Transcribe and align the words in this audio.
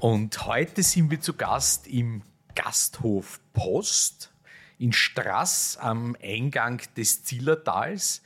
und 0.00 0.46
heute 0.46 0.82
sind 0.82 1.10
wir 1.10 1.20
zu 1.20 1.34
Gast 1.34 1.88
im 1.88 2.22
Gasthof 2.54 3.40
Post 3.52 4.32
in 4.78 4.92
Strass 4.92 5.76
am 5.80 6.16
Eingang 6.22 6.80
des 6.96 7.24
Zillertals. 7.24 8.22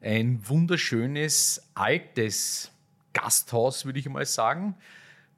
Ein 0.00 0.40
wunderschönes 0.48 1.62
altes 1.74 2.70
Gasthaus, 3.12 3.84
würde 3.84 3.98
ich 3.98 4.08
mal 4.08 4.26
sagen, 4.26 4.76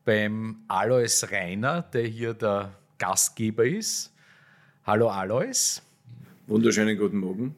beim 0.04 0.58
Alois 0.68 1.26
Reiner, 1.30 1.82
der 1.82 2.06
hier 2.06 2.34
der 2.34 2.72
Gastgeber 2.98 3.64
ist. 3.64 4.12
Hallo 4.84 5.08
Alois. 5.08 5.80
Wunderschönen 6.46 6.98
guten 6.98 7.18
Morgen. 7.18 7.56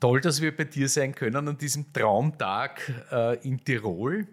Toll, 0.00 0.22
dass 0.22 0.40
wir 0.40 0.56
bei 0.56 0.64
dir 0.64 0.88
sein 0.88 1.14
können 1.14 1.48
an 1.48 1.58
diesem 1.58 1.92
Traumtag 1.92 2.80
äh, 3.12 3.46
in 3.46 3.62
Tirol. 3.62 4.26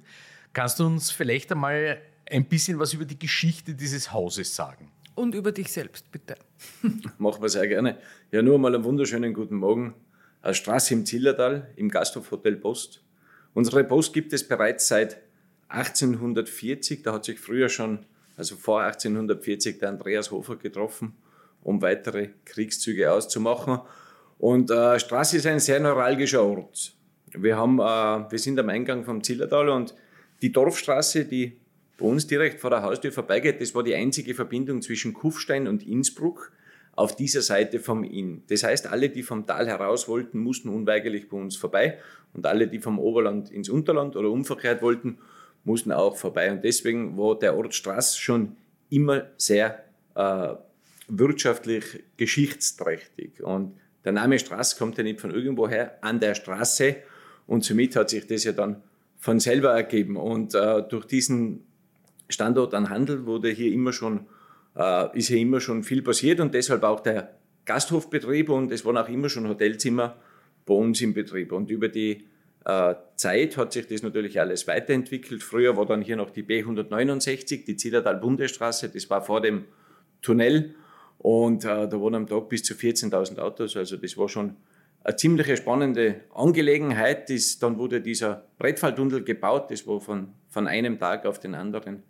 Kannst 0.54 0.80
du 0.80 0.86
uns 0.86 1.12
vielleicht 1.12 1.52
einmal 1.52 2.02
ein 2.30 2.46
bisschen 2.46 2.80
was 2.80 2.94
über 2.94 3.06
die 3.06 3.20
Geschichte 3.20 3.74
dieses 3.74 4.12
Hauses 4.12 4.56
sagen. 4.56 4.92
Und 5.16 5.34
über 5.34 5.52
dich 5.52 5.72
selbst, 5.72 6.12
bitte. 6.12 6.36
Machen 7.18 7.42
wir 7.42 7.50
sehr 7.50 7.68
gerne. 7.68 7.98
Ja, 8.32 8.42
nur 8.42 8.60
mal 8.60 8.74
einen 8.76 8.84
wunderschönen 8.84 9.34
guten 9.34 9.56
Morgen 9.56 9.96
aus 10.42 10.58
Straße 10.58 10.94
im 10.94 11.06
Zillertal 11.06 11.72
im 11.76 11.90
Gasthof 11.90 12.30
Hotel 12.32 12.56
Post. 12.56 13.04
Unsere 13.54 13.84
Post 13.84 14.14
gibt 14.14 14.34
es 14.34 14.48
bereits 14.48 14.88
seit 14.88 15.20
1840. 15.70 17.02
Da 17.02 17.14
hat 17.14 17.26
sich 17.26 17.40
früher 17.40 17.70
schon, 17.70 18.06
also 18.36 18.56
vor 18.56 18.82
1840, 18.84 19.80
der 19.80 19.90
Andreas 19.90 20.30
Hofer 20.30 20.58
getroffen, 20.58 21.16
um 21.64 21.82
weitere 21.82 22.30
Kriegszüge 22.46 23.12
auszumachen. 23.12 23.80
Und 24.38 24.70
äh, 24.70 25.00
Straße 25.00 25.38
ist 25.38 25.48
ein 25.48 25.60
sehr 25.60 25.80
neuralgischer 25.80 26.44
Ort. 26.44 26.94
Wir, 27.34 27.58
haben, 27.58 27.80
äh, 27.80 28.32
wir 28.32 28.40
sind 28.40 28.60
am 28.60 28.70
Eingang 28.70 29.04
vom 29.04 29.24
Zillertal 29.24 29.70
und 29.70 29.96
die 30.44 30.52
Dorfstraße, 30.52 31.26
die 31.26 31.60
bei 31.98 32.06
uns 32.06 32.28
direkt 32.28 32.60
vor 32.60 32.70
der 32.70 32.84
Haustür 32.84 33.12
vorbeigeht. 33.12 33.60
Das 33.60 33.74
war 33.76 33.84
die 33.84 33.96
einzige 33.96 34.34
Verbindung 34.36 34.82
zwischen 34.82 35.14
Kufstein 35.14 35.68
und 35.68 35.86
Innsbruck 35.86 36.52
auf 36.96 37.16
dieser 37.16 37.42
Seite 37.42 37.80
vom 37.80 38.04
Inn. 38.04 38.44
Das 38.48 38.64
heißt, 38.64 38.88
alle, 38.88 39.10
die 39.10 39.24
vom 39.24 39.46
Tal 39.46 39.68
heraus 39.68 40.08
wollten, 40.08 40.40
mussten 40.40 40.70
unweigerlich 40.70 41.30
bei 41.30 41.38
uns 41.38 41.56
vorbei 41.56 42.00
und 42.34 42.46
alle, 42.46 42.68
die 42.68 42.80
vom 42.80 43.00
Oberland 43.00 43.52
ins 43.52 43.70
Unterland 43.70 44.16
oder 44.16 44.30
umverkehrt 44.30 44.82
wollten, 44.82 45.20
mussten 45.64 45.92
auch 45.92 46.18
vorbei. 46.18 46.52
Und 46.52 46.64
deswegen 46.64 47.18
war 47.18 47.38
der 47.38 47.56
Ort 47.56 47.76
Straß 47.76 48.18
schon 48.18 48.56
immer 48.90 49.28
sehr 49.38 49.84
äh, 50.16 50.56
wirtschaftlich 51.08 52.04
geschichtsträchtig. 52.18 53.44
Und 53.44 53.74
der 54.04 54.14
Name 54.14 54.40
Straß 54.40 54.78
kommt 54.78 54.98
ja 54.98 55.04
nicht 55.04 55.22
von 55.22 55.32
irgendwoher, 55.32 55.98
an 56.02 56.20
der 56.20 56.34
Straße. 56.34 56.96
Und 57.46 57.64
somit 57.64 57.96
hat 57.96 58.10
sich 58.10 58.26
das 58.26 58.44
ja 58.44 58.54
dann 58.54 58.82
von 59.20 59.40
selber 59.40 59.72
ergeben. 59.74 60.18
Und 60.18 60.56
äh, 60.56 60.82
durch 60.88 61.06
diesen 61.06 61.67
Standort 62.30 62.74
an 62.74 62.90
Handel 62.90 63.26
wurde 63.26 63.50
hier 63.50 63.72
immer 63.72 63.94
schon, 63.94 64.28
äh, 64.76 65.18
ist 65.18 65.28
hier 65.28 65.38
immer 65.38 65.60
schon 65.60 65.84
viel 65.84 66.02
passiert 66.02 66.40
und 66.40 66.54
deshalb 66.54 66.84
auch 66.84 67.00
der 67.00 67.38
Gasthofbetrieb 67.66 68.50
und 68.50 68.72
es 68.72 68.86
waren 68.86 68.98
auch 68.98 69.10
immer 69.10 69.30
schon 69.30 69.48
Hotelzimmer 69.48 70.16
bei 70.66 70.74
uns 70.74 71.02
im 71.02 71.14
Betrieb. 71.14 71.52
Und 71.52 71.70
über 71.70 71.90
die 71.90 72.28
äh, 72.66 72.96
Zeit 73.16 73.58
hat 73.58 73.74
sich 73.74 73.88
das 73.88 74.04
natürlich 74.04 74.40
alles 74.40 74.68
weiterentwickelt. 74.68 75.44
Früher 75.44 75.78
war 75.78 75.86
dann 75.86 76.02
hier 76.02 76.16
noch 76.16 76.30
die 76.30 76.44
B169, 76.44 77.66
die 77.66 77.76
Zillertal-Bundesstraße, 77.76 78.90
das 78.90 79.10
war 79.10 79.22
vor 79.22 79.42
dem 79.42 79.66
Tunnel 80.22 80.76
und 81.20 81.64
äh, 81.64 81.88
da 81.88 82.02
waren 82.02 82.16
am 82.16 82.28
Tag 82.28 82.50
bis 82.50 82.64
zu 82.64 82.74
14.000 82.74 83.40
Autos, 83.40 83.76
also 83.78 83.98
das 83.98 84.18
war 84.18 84.30
schon 84.30 84.56
eine 85.04 85.16
ziemlich 85.16 85.58
spannende 85.58 86.22
Angelegenheit. 86.34 87.30
Das, 87.30 87.60
dann 87.60 87.78
wurde 87.78 88.02
dieser 88.02 88.44
Brettfalltunnel 88.58 89.24
gebaut, 89.24 89.72
das 89.72 89.88
war 89.88 90.02
von, 90.02 90.34
von 90.50 90.68
einem 90.68 91.00
Tag 91.00 91.26
auf 91.26 91.40
den 91.40 91.56
anderen 91.56 92.04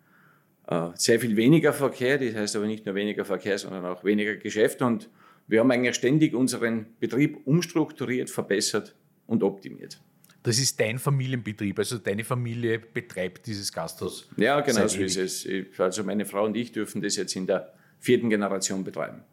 sehr 0.95 1.19
viel 1.19 1.35
weniger 1.35 1.73
Verkehr, 1.73 2.17
das 2.17 2.35
heißt 2.35 2.55
aber 2.57 2.67
nicht 2.67 2.85
nur 2.85 2.95
weniger 2.95 3.23
Verkehr, 3.23 3.57
sondern 3.57 3.85
auch 3.85 4.03
weniger 4.03 4.35
Geschäft. 4.35 4.81
Und 4.81 5.09
wir 5.47 5.61
haben 5.61 5.71
eigentlich 5.71 5.95
ständig 5.95 6.33
unseren 6.33 6.87
Betrieb 6.99 7.39
umstrukturiert, 7.45 8.29
verbessert 8.29 8.95
und 9.27 9.43
optimiert. 9.43 10.01
Das 10.43 10.59
ist 10.59 10.79
dein 10.79 10.99
Familienbetrieb, 10.99 11.77
also 11.79 11.97
deine 11.97 12.23
Familie 12.23 12.79
betreibt 12.79 13.47
dieses 13.47 13.71
Gasthaus. 13.71 14.29
Ja, 14.37 14.61
genau 14.61 14.87
so 14.87 14.99
ist 14.99 15.17
es. 15.17 15.47
Also 15.77 16.03
meine 16.03 16.25
Frau 16.25 16.45
und 16.45 16.55
ich 16.55 16.71
dürfen 16.71 17.01
das 17.01 17.15
jetzt 17.17 17.35
in 17.35 17.47
der 17.47 17.73
vierten 17.99 18.29
Generation 18.29 18.83
betreiben. 18.83 19.23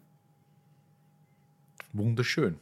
Wunderschön. 1.93 2.57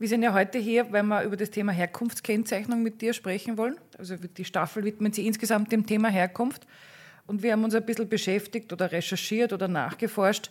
Wir 0.00 0.08
sind 0.08 0.24
ja 0.24 0.32
heute 0.32 0.58
hier, 0.58 0.90
weil 0.90 1.04
wir 1.04 1.22
über 1.22 1.36
das 1.36 1.50
Thema 1.50 1.70
Herkunftskennzeichnung 1.70 2.82
mit 2.82 3.00
dir 3.00 3.12
sprechen 3.12 3.56
wollen. 3.56 3.76
Also 3.98 4.16
die 4.16 4.44
Staffel 4.44 4.82
widmet 4.82 5.14
sich 5.14 5.24
insgesamt 5.24 5.70
dem 5.70 5.86
Thema 5.86 6.08
Herkunft. 6.08 6.66
Und 7.26 7.42
wir 7.42 7.52
haben 7.52 7.64
uns 7.64 7.74
ein 7.74 7.86
bisschen 7.86 8.08
beschäftigt 8.08 8.72
oder 8.72 8.92
recherchiert 8.92 9.52
oder 9.52 9.68
nachgeforscht, 9.68 10.50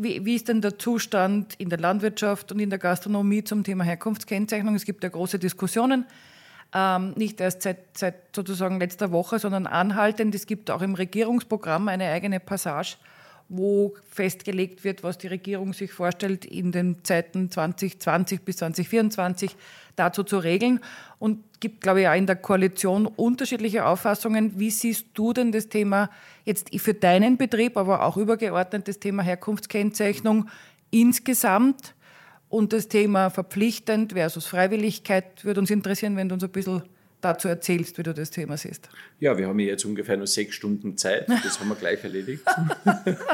wie, 0.00 0.24
wie, 0.24 0.36
ist 0.36 0.46
denn 0.46 0.60
der 0.60 0.78
Zustand 0.78 1.54
in 1.58 1.70
der 1.70 1.78
Landwirtschaft 1.80 2.52
und 2.52 2.60
in 2.60 2.70
der 2.70 2.78
Gastronomie 2.78 3.42
zum 3.42 3.64
Thema 3.64 3.82
Herkunftskennzeichnung? 3.82 4.76
Es 4.76 4.84
gibt 4.84 5.02
ja 5.02 5.08
große 5.08 5.40
Diskussionen, 5.40 6.06
ähm, 6.72 7.14
nicht 7.16 7.40
erst 7.40 7.62
seit, 7.62 7.98
seit, 7.98 8.14
sozusagen 8.34 8.78
letzter 8.78 9.10
Woche, 9.10 9.40
sondern 9.40 9.66
anhaltend. 9.66 10.36
Es 10.36 10.46
gibt 10.46 10.70
auch 10.70 10.82
im 10.82 10.94
Regierungsprogramm 10.94 11.88
eine 11.88 12.10
eigene 12.10 12.38
Passage, 12.38 12.96
wo 13.48 13.94
festgelegt 14.08 14.84
wird, 14.84 15.02
was 15.02 15.18
die 15.18 15.28
Regierung 15.28 15.72
sich 15.72 15.92
vorstellt, 15.92 16.44
in 16.44 16.70
den 16.70 17.02
Zeiten 17.04 17.50
2020 17.50 18.42
bis 18.42 18.58
2024 18.58 19.56
dazu 19.96 20.22
zu 20.22 20.38
regeln. 20.38 20.80
Und 21.18 21.44
gibt, 21.60 21.80
glaube 21.80 22.02
ich, 22.02 22.08
auch 22.08 22.14
in 22.14 22.26
der 22.26 22.36
Koalition 22.36 23.06
unterschiedliche 23.06 23.86
Auffassungen. 23.86 24.58
Wie 24.58 24.70
siehst 24.70 25.06
du 25.14 25.32
denn 25.32 25.50
das 25.50 25.68
Thema 25.68 26.10
jetzt 26.44 26.68
für 26.78 26.94
deinen 26.94 27.36
Betrieb, 27.36 27.76
aber 27.76 28.04
auch 28.04 28.16
übergeordnet 28.16 28.86
das 28.86 29.00
Thema 29.00 29.22
Herkunftskennzeichnung 29.22 30.48
insgesamt 30.90 31.94
und 32.48 32.72
das 32.72 32.88
Thema 32.88 33.30
verpflichtend 33.30 34.12
versus 34.12 34.46
Freiwilligkeit? 34.46 35.44
Würde 35.44 35.60
uns 35.60 35.70
interessieren, 35.70 36.16
wenn 36.16 36.28
du 36.28 36.34
uns 36.34 36.44
ein 36.44 36.50
bisschen 36.50 36.82
dazu 37.20 37.48
erzählst, 37.48 37.98
wie 37.98 38.02
du 38.02 38.14
das 38.14 38.30
Thema 38.30 38.56
siehst. 38.56 38.88
Ja, 39.20 39.36
wir 39.36 39.48
haben 39.48 39.58
jetzt 39.58 39.84
ungefähr 39.84 40.16
nur 40.16 40.26
sechs 40.26 40.54
Stunden 40.54 40.96
Zeit. 40.96 41.28
Das 41.28 41.58
haben 41.60 41.68
wir 41.68 41.74
gleich 41.74 42.02
erledigt. 42.04 42.44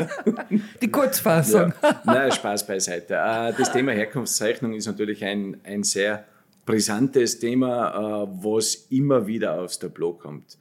Die 0.83 0.91
Kurzfassung. 0.91 1.73
Ja. 1.83 2.03
Nein, 2.05 2.33
Spaß 2.33 2.67
beiseite. 2.67 3.15
Äh, 3.15 3.53
das 3.57 3.73
Thema 3.73 3.93
Herkunftszeichnung 3.93 4.73
ist 4.73 4.87
natürlich 4.87 5.25
ein, 5.25 5.61
ein 5.65 5.83
sehr 5.83 6.25
brisantes 6.65 7.39
Thema, 7.39 8.25
äh, 8.25 8.29
was 8.43 8.87
immer 8.91 9.27
wieder 9.27 9.61
aufs 9.61 9.79
Tableau 9.79 10.15
kommt. 10.15 10.59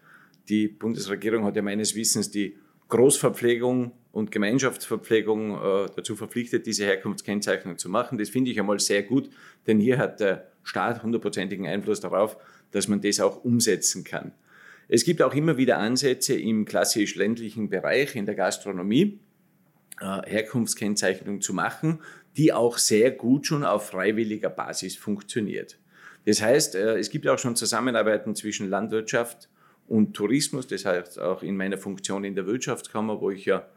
Die 0.49 0.67
Bundesregierung 0.67 1.45
hat 1.45 1.55
ja 1.55 1.61
meines 1.61 1.95
Wissens 1.95 2.29
die 2.29 2.57
Großverpflegung 2.89 3.93
und 4.11 4.31
Gemeinschaftsverpflegung 4.31 5.55
äh, 5.55 5.89
dazu 5.95 6.15
verpflichtet, 6.15 6.67
diese 6.67 6.85
Herkunftskennzeichnung 6.85 7.77
zu 7.77 7.89
machen. 7.89 8.17
Das 8.17 8.29
finde 8.29 8.51
ich 8.51 8.59
einmal 8.59 8.79
sehr 8.79 9.03
gut, 9.03 9.29
denn 9.65 9.79
hier 9.79 9.97
hat 9.97 10.19
der 10.19 10.47
Staat 10.63 11.01
hundertprozentigen 11.01 11.65
Einfluss 11.65 11.99
darauf, 11.99 12.37
dass 12.73 12.87
man 12.87 13.01
das 13.01 13.19
auch 13.19 13.43
umsetzen 13.43 14.03
kann. 14.03 14.33
Es 14.89 15.05
gibt 15.05 15.21
auch 15.21 15.33
immer 15.33 15.57
wieder 15.57 15.77
Ansätze 15.77 16.35
im 16.35 16.65
klassisch 16.65 17.15
ländlichen 17.15 17.69
Bereich, 17.69 18.15
in 18.15 18.25
der 18.25 18.35
Gastronomie, 18.35 19.19
äh, 20.01 20.21
Herkunftskennzeichnung 20.25 21.41
zu 21.41 21.53
machen, 21.53 22.01
die 22.35 22.51
auch 22.51 22.77
sehr 22.77 23.11
gut 23.11 23.47
schon 23.47 23.63
auf 23.63 23.87
freiwilliger 23.87 24.49
Basis 24.49 24.95
funktioniert. 24.95 25.79
Das 26.25 26.41
heißt, 26.41 26.75
äh, 26.75 26.97
es 26.97 27.09
gibt 27.09 27.27
auch 27.27 27.39
schon 27.39 27.55
Zusammenarbeiten 27.55 28.35
zwischen 28.35 28.69
Landwirtschaft 28.69 29.49
und 29.87 30.13
Tourismus. 30.13 30.67
Das 30.67 30.85
heißt, 30.85 31.19
auch 31.19 31.43
in 31.43 31.55
meiner 31.55 31.77
Funktion 31.77 32.23
in 32.23 32.35
der 32.35 32.45
Wirtschaftskammer, 32.45 33.21
wo 33.21 33.29
ich 33.29 33.45
ja 33.45 33.67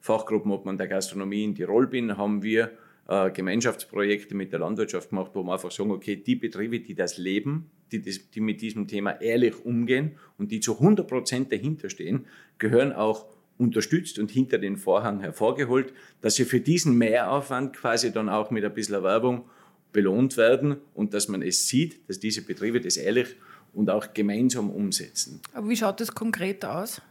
Fachgruppenobmann 0.00 0.78
der 0.78 0.88
Gastronomie 0.88 1.44
in 1.44 1.54
Tirol 1.54 1.86
bin, 1.86 2.16
haben 2.16 2.42
wir 2.42 2.72
äh, 3.08 3.30
Gemeinschaftsprojekte 3.30 4.34
mit 4.34 4.52
der 4.52 4.60
Landwirtschaft 4.60 5.10
gemacht, 5.10 5.32
wo 5.34 5.42
wir 5.42 5.52
einfach 5.52 5.70
sagen, 5.70 5.90
okay, 5.90 6.16
die 6.16 6.36
Betriebe, 6.36 6.80
die 6.80 6.94
das 6.94 7.18
leben, 7.18 7.70
die, 7.92 8.00
die 8.00 8.40
mit 8.40 8.60
diesem 8.60 8.86
Thema 8.86 9.20
ehrlich 9.20 9.64
umgehen 9.64 10.12
und 10.38 10.50
die 10.50 10.60
zu 10.60 10.74
100 10.74 11.06
Prozent 11.06 11.52
dahinter 11.52 11.90
stehen, 11.90 12.26
gehören 12.58 12.92
auch 12.92 13.26
unterstützt 13.58 14.18
und 14.18 14.30
hinter 14.30 14.58
den 14.58 14.76
Vorhang 14.76 15.20
hervorgeholt, 15.20 15.92
dass 16.22 16.34
sie 16.36 16.44
für 16.44 16.60
diesen 16.60 16.96
Mehraufwand 16.96 17.76
quasi 17.76 18.12
dann 18.12 18.28
auch 18.28 18.50
mit 18.50 18.64
ein 18.64 18.72
bisschen 18.72 19.02
Werbung 19.02 19.44
belohnt 19.92 20.36
werden 20.36 20.76
und 20.94 21.14
dass 21.14 21.28
man 21.28 21.42
es 21.42 21.68
sieht, 21.68 22.08
dass 22.08 22.18
diese 22.18 22.42
Betriebe 22.42 22.80
das 22.80 22.96
ehrlich 22.96 23.36
und 23.74 23.90
auch 23.90 24.14
gemeinsam 24.14 24.70
umsetzen. 24.70 25.40
Aber 25.52 25.68
wie 25.68 25.76
schaut 25.76 26.00
das 26.00 26.14
konkret 26.14 26.64
aus? 26.64 27.02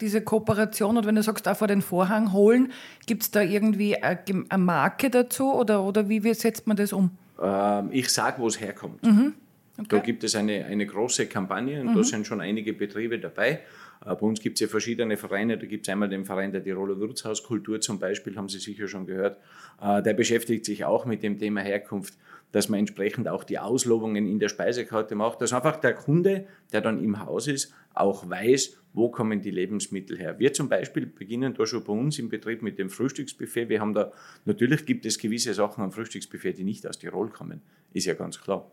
diese 0.00 0.22
Kooperation 0.22 0.96
und 0.96 1.06
wenn 1.06 1.14
du 1.14 1.22
sagst, 1.22 1.48
auch 1.48 1.56
vor 1.56 1.66
den 1.66 1.82
Vorhang 1.82 2.32
holen, 2.32 2.72
gibt 3.06 3.22
es 3.22 3.30
da 3.30 3.42
irgendwie 3.42 4.00
eine, 4.00 4.20
eine, 4.48 4.62
Marke 4.62 5.10
dazu 5.10 5.52
oder, 5.52 5.82
oder 5.82 6.08
wie, 6.08 6.24
wie 6.24 6.34
setzt 6.34 6.66
man 6.66 6.76
das 6.76 6.92
um? 6.92 7.10
Ähm, 7.40 7.88
ich 7.92 8.08
sage, 8.10 8.40
wo 8.40 8.46
es 8.46 8.60
herkommt. 8.60 9.02
Mhm. 9.02 9.34
Okay. 9.78 9.86
Da 9.88 9.98
gibt 9.98 10.24
es 10.24 10.34
eine, 10.34 10.64
eine 10.64 10.86
große 10.86 11.26
Kampagne 11.26 11.80
und 11.80 11.92
mhm. 11.92 11.94
da 11.94 12.02
sind 12.02 12.26
schon 12.26 12.40
einige 12.40 12.72
Betriebe 12.72 13.18
dabei. 13.18 13.60
Äh, 14.04 14.14
bei 14.14 14.14
uns 14.14 14.40
gibt 14.40 14.56
es 14.56 14.60
ja 14.60 14.68
verschiedene 14.68 15.16
Vereine. 15.16 15.56
Da 15.56 15.66
gibt 15.66 15.86
es 15.86 15.92
einmal 15.92 16.08
den 16.08 16.24
Verein 16.24 16.50
der 16.50 16.64
Tiroler 16.64 16.98
Wirtshauskultur 16.98 17.80
zum 17.80 17.98
Beispiel, 17.98 18.36
haben 18.36 18.48
Sie 18.48 18.58
sicher 18.58 18.88
schon 18.88 19.06
gehört. 19.06 19.38
Äh, 19.80 20.02
der 20.02 20.14
beschäftigt 20.14 20.64
sich 20.64 20.84
auch 20.84 21.06
mit 21.06 21.22
dem 21.22 21.38
Thema 21.38 21.60
Herkunft 21.60 22.14
dass 22.52 22.68
man 22.68 22.80
entsprechend 22.80 23.28
auch 23.28 23.44
die 23.44 23.58
Auslobungen 23.58 24.26
in 24.26 24.38
der 24.38 24.48
Speisekarte 24.48 25.14
macht, 25.14 25.40
dass 25.40 25.52
einfach 25.52 25.76
der 25.76 25.94
Kunde, 25.94 26.46
der 26.72 26.80
dann 26.80 27.02
im 27.02 27.20
Haus 27.24 27.46
ist, 27.46 27.74
auch 27.94 28.28
weiß, 28.28 28.78
wo 28.92 29.10
kommen 29.10 29.42
die 29.42 29.50
Lebensmittel 29.50 30.18
her. 30.18 30.38
Wir 30.38 30.52
zum 30.52 30.68
Beispiel 30.68 31.06
beginnen 31.06 31.54
da 31.54 31.66
schon 31.66 31.84
bei 31.84 31.92
uns 31.92 32.18
im 32.18 32.28
Betrieb 32.28 32.62
mit 32.62 32.78
dem 32.78 32.90
Frühstücksbuffet. 32.90 33.68
Wir 33.68 33.80
haben 33.80 33.92
da, 33.92 34.12
natürlich 34.44 34.86
gibt 34.86 35.04
es 35.04 35.18
gewisse 35.18 35.52
Sachen 35.52 35.84
am 35.84 35.92
Frühstücksbuffet, 35.92 36.54
die 36.54 36.64
nicht 36.64 36.86
aus 36.86 36.98
Tirol 36.98 37.28
kommen, 37.30 37.60
ist 37.92 38.06
ja 38.06 38.14
ganz 38.14 38.40
klar. 38.40 38.70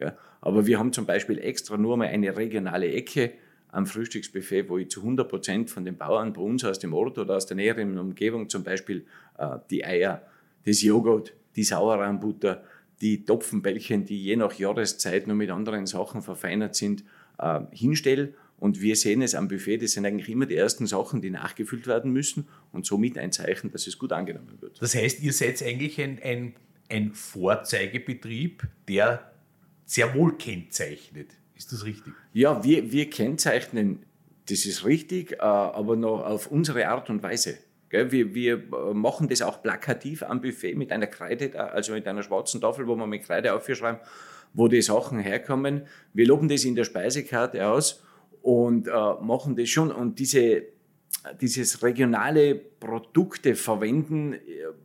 Ja, 0.00 0.16
aber 0.40 0.66
wir 0.66 0.78
haben 0.78 0.92
zum 0.92 1.06
Beispiel 1.06 1.38
extra 1.38 1.76
nur 1.76 1.96
mal 1.96 2.08
eine 2.08 2.36
regionale 2.36 2.90
Ecke 2.90 3.32
am 3.72 3.86
Frühstücksbuffet, 3.86 4.68
wo 4.68 4.78
ich 4.78 4.90
zu 4.90 5.00
100 5.00 5.28
Prozent 5.28 5.70
von 5.70 5.84
den 5.84 5.96
Bauern 5.96 6.32
bei 6.32 6.40
uns 6.40 6.64
aus 6.64 6.78
dem 6.78 6.92
Ort 6.92 7.18
oder 7.18 7.36
aus 7.36 7.46
der 7.46 7.56
näheren 7.56 7.98
Umgebung 7.98 8.48
zum 8.48 8.64
Beispiel 8.64 9.04
äh, 9.38 9.58
die 9.70 9.84
Eier, 9.84 10.22
das 10.64 10.82
Joghurt, 10.82 11.34
die 11.56 11.64
Sauerrahmbutter, 11.64 12.64
die 13.00 13.24
Topfenbällchen, 13.24 14.04
die 14.04 14.22
je 14.22 14.36
nach 14.36 14.54
Jahreszeit 14.54 15.26
nur 15.26 15.36
mit 15.36 15.50
anderen 15.50 15.86
Sachen 15.86 16.22
verfeinert 16.22 16.74
sind, 16.74 17.04
äh, 17.38 17.60
hinstelle. 17.72 18.34
Und 18.58 18.82
wir 18.82 18.94
sehen 18.94 19.22
es 19.22 19.34
am 19.34 19.48
Buffet, 19.48 19.78
das 19.78 19.92
sind 19.92 20.04
eigentlich 20.04 20.28
immer 20.28 20.44
die 20.44 20.56
ersten 20.56 20.86
Sachen, 20.86 21.22
die 21.22 21.30
nachgefüllt 21.30 21.86
werden 21.86 22.12
müssen 22.12 22.46
und 22.72 22.84
somit 22.84 23.16
ein 23.16 23.32
Zeichen, 23.32 23.70
dass 23.70 23.86
es 23.86 23.98
gut 23.98 24.12
angenommen 24.12 24.60
wird. 24.60 24.82
Das 24.82 24.94
heißt, 24.94 25.22
ihr 25.22 25.32
seid 25.32 25.62
eigentlich 25.62 25.98
ein, 26.00 26.18
ein, 26.22 26.54
ein 26.90 27.14
Vorzeigebetrieb, 27.14 28.64
der 28.86 29.29
sehr 29.90 30.14
wohl 30.14 30.38
kennzeichnet. 30.38 31.32
Ist 31.56 31.72
das 31.72 31.84
richtig? 31.84 32.12
Ja, 32.32 32.62
wir, 32.62 32.92
wir 32.92 33.10
kennzeichnen, 33.10 34.04
das 34.48 34.64
ist 34.64 34.84
richtig, 34.84 35.32
äh, 35.32 35.38
aber 35.40 35.96
noch 35.96 36.24
auf 36.24 36.46
unsere 36.46 36.86
Art 36.88 37.10
und 37.10 37.24
Weise. 37.24 37.58
Wir, 37.90 38.32
wir 38.32 38.54
äh, 38.54 38.94
machen 38.94 39.28
das 39.28 39.42
auch 39.42 39.60
plakativ 39.60 40.22
am 40.22 40.40
Buffet 40.40 40.76
mit 40.76 40.92
einer 40.92 41.08
Kreide, 41.08 41.58
also 41.58 41.92
mit 41.92 42.06
einer 42.06 42.22
schwarzen 42.22 42.60
Tafel, 42.60 42.86
wo 42.86 42.94
wir 42.94 43.08
mit 43.08 43.24
Kreide 43.24 43.52
aufschreiben, 43.52 44.00
wo 44.54 44.68
die 44.68 44.80
Sachen 44.80 45.18
herkommen. 45.18 45.82
Wir 46.14 46.28
loben 46.28 46.48
das 46.48 46.64
in 46.64 46.76
der 46.76 46.84
Speisekarte 46.84 47.66
aus 47.66 48.04
und 48.42 48.86
äh, 48.86 48.92
machen 49.20 49.56
das 49.56 49.70
schon. 49.70 49.90
Und 49.90 50.20
diese, 50.20 50.66
dieses 51.40 51.82
regionale 51.82 52.54
Produkte 52.54 53.56
verwenden 53.56 54.34
äh, 54.34 54.38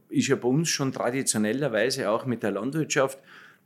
ist 0.09 0.29
ja 0.29 0.35
bei 0.35 0.47
uns 0.47 0.69
schon 0.69 0.91
traditionellerweise 0.91 2.09
auch 2.09 2.25
mit 2.25 2.41
der 2.41 2.51
Landwirtschaft, 2.51 3.19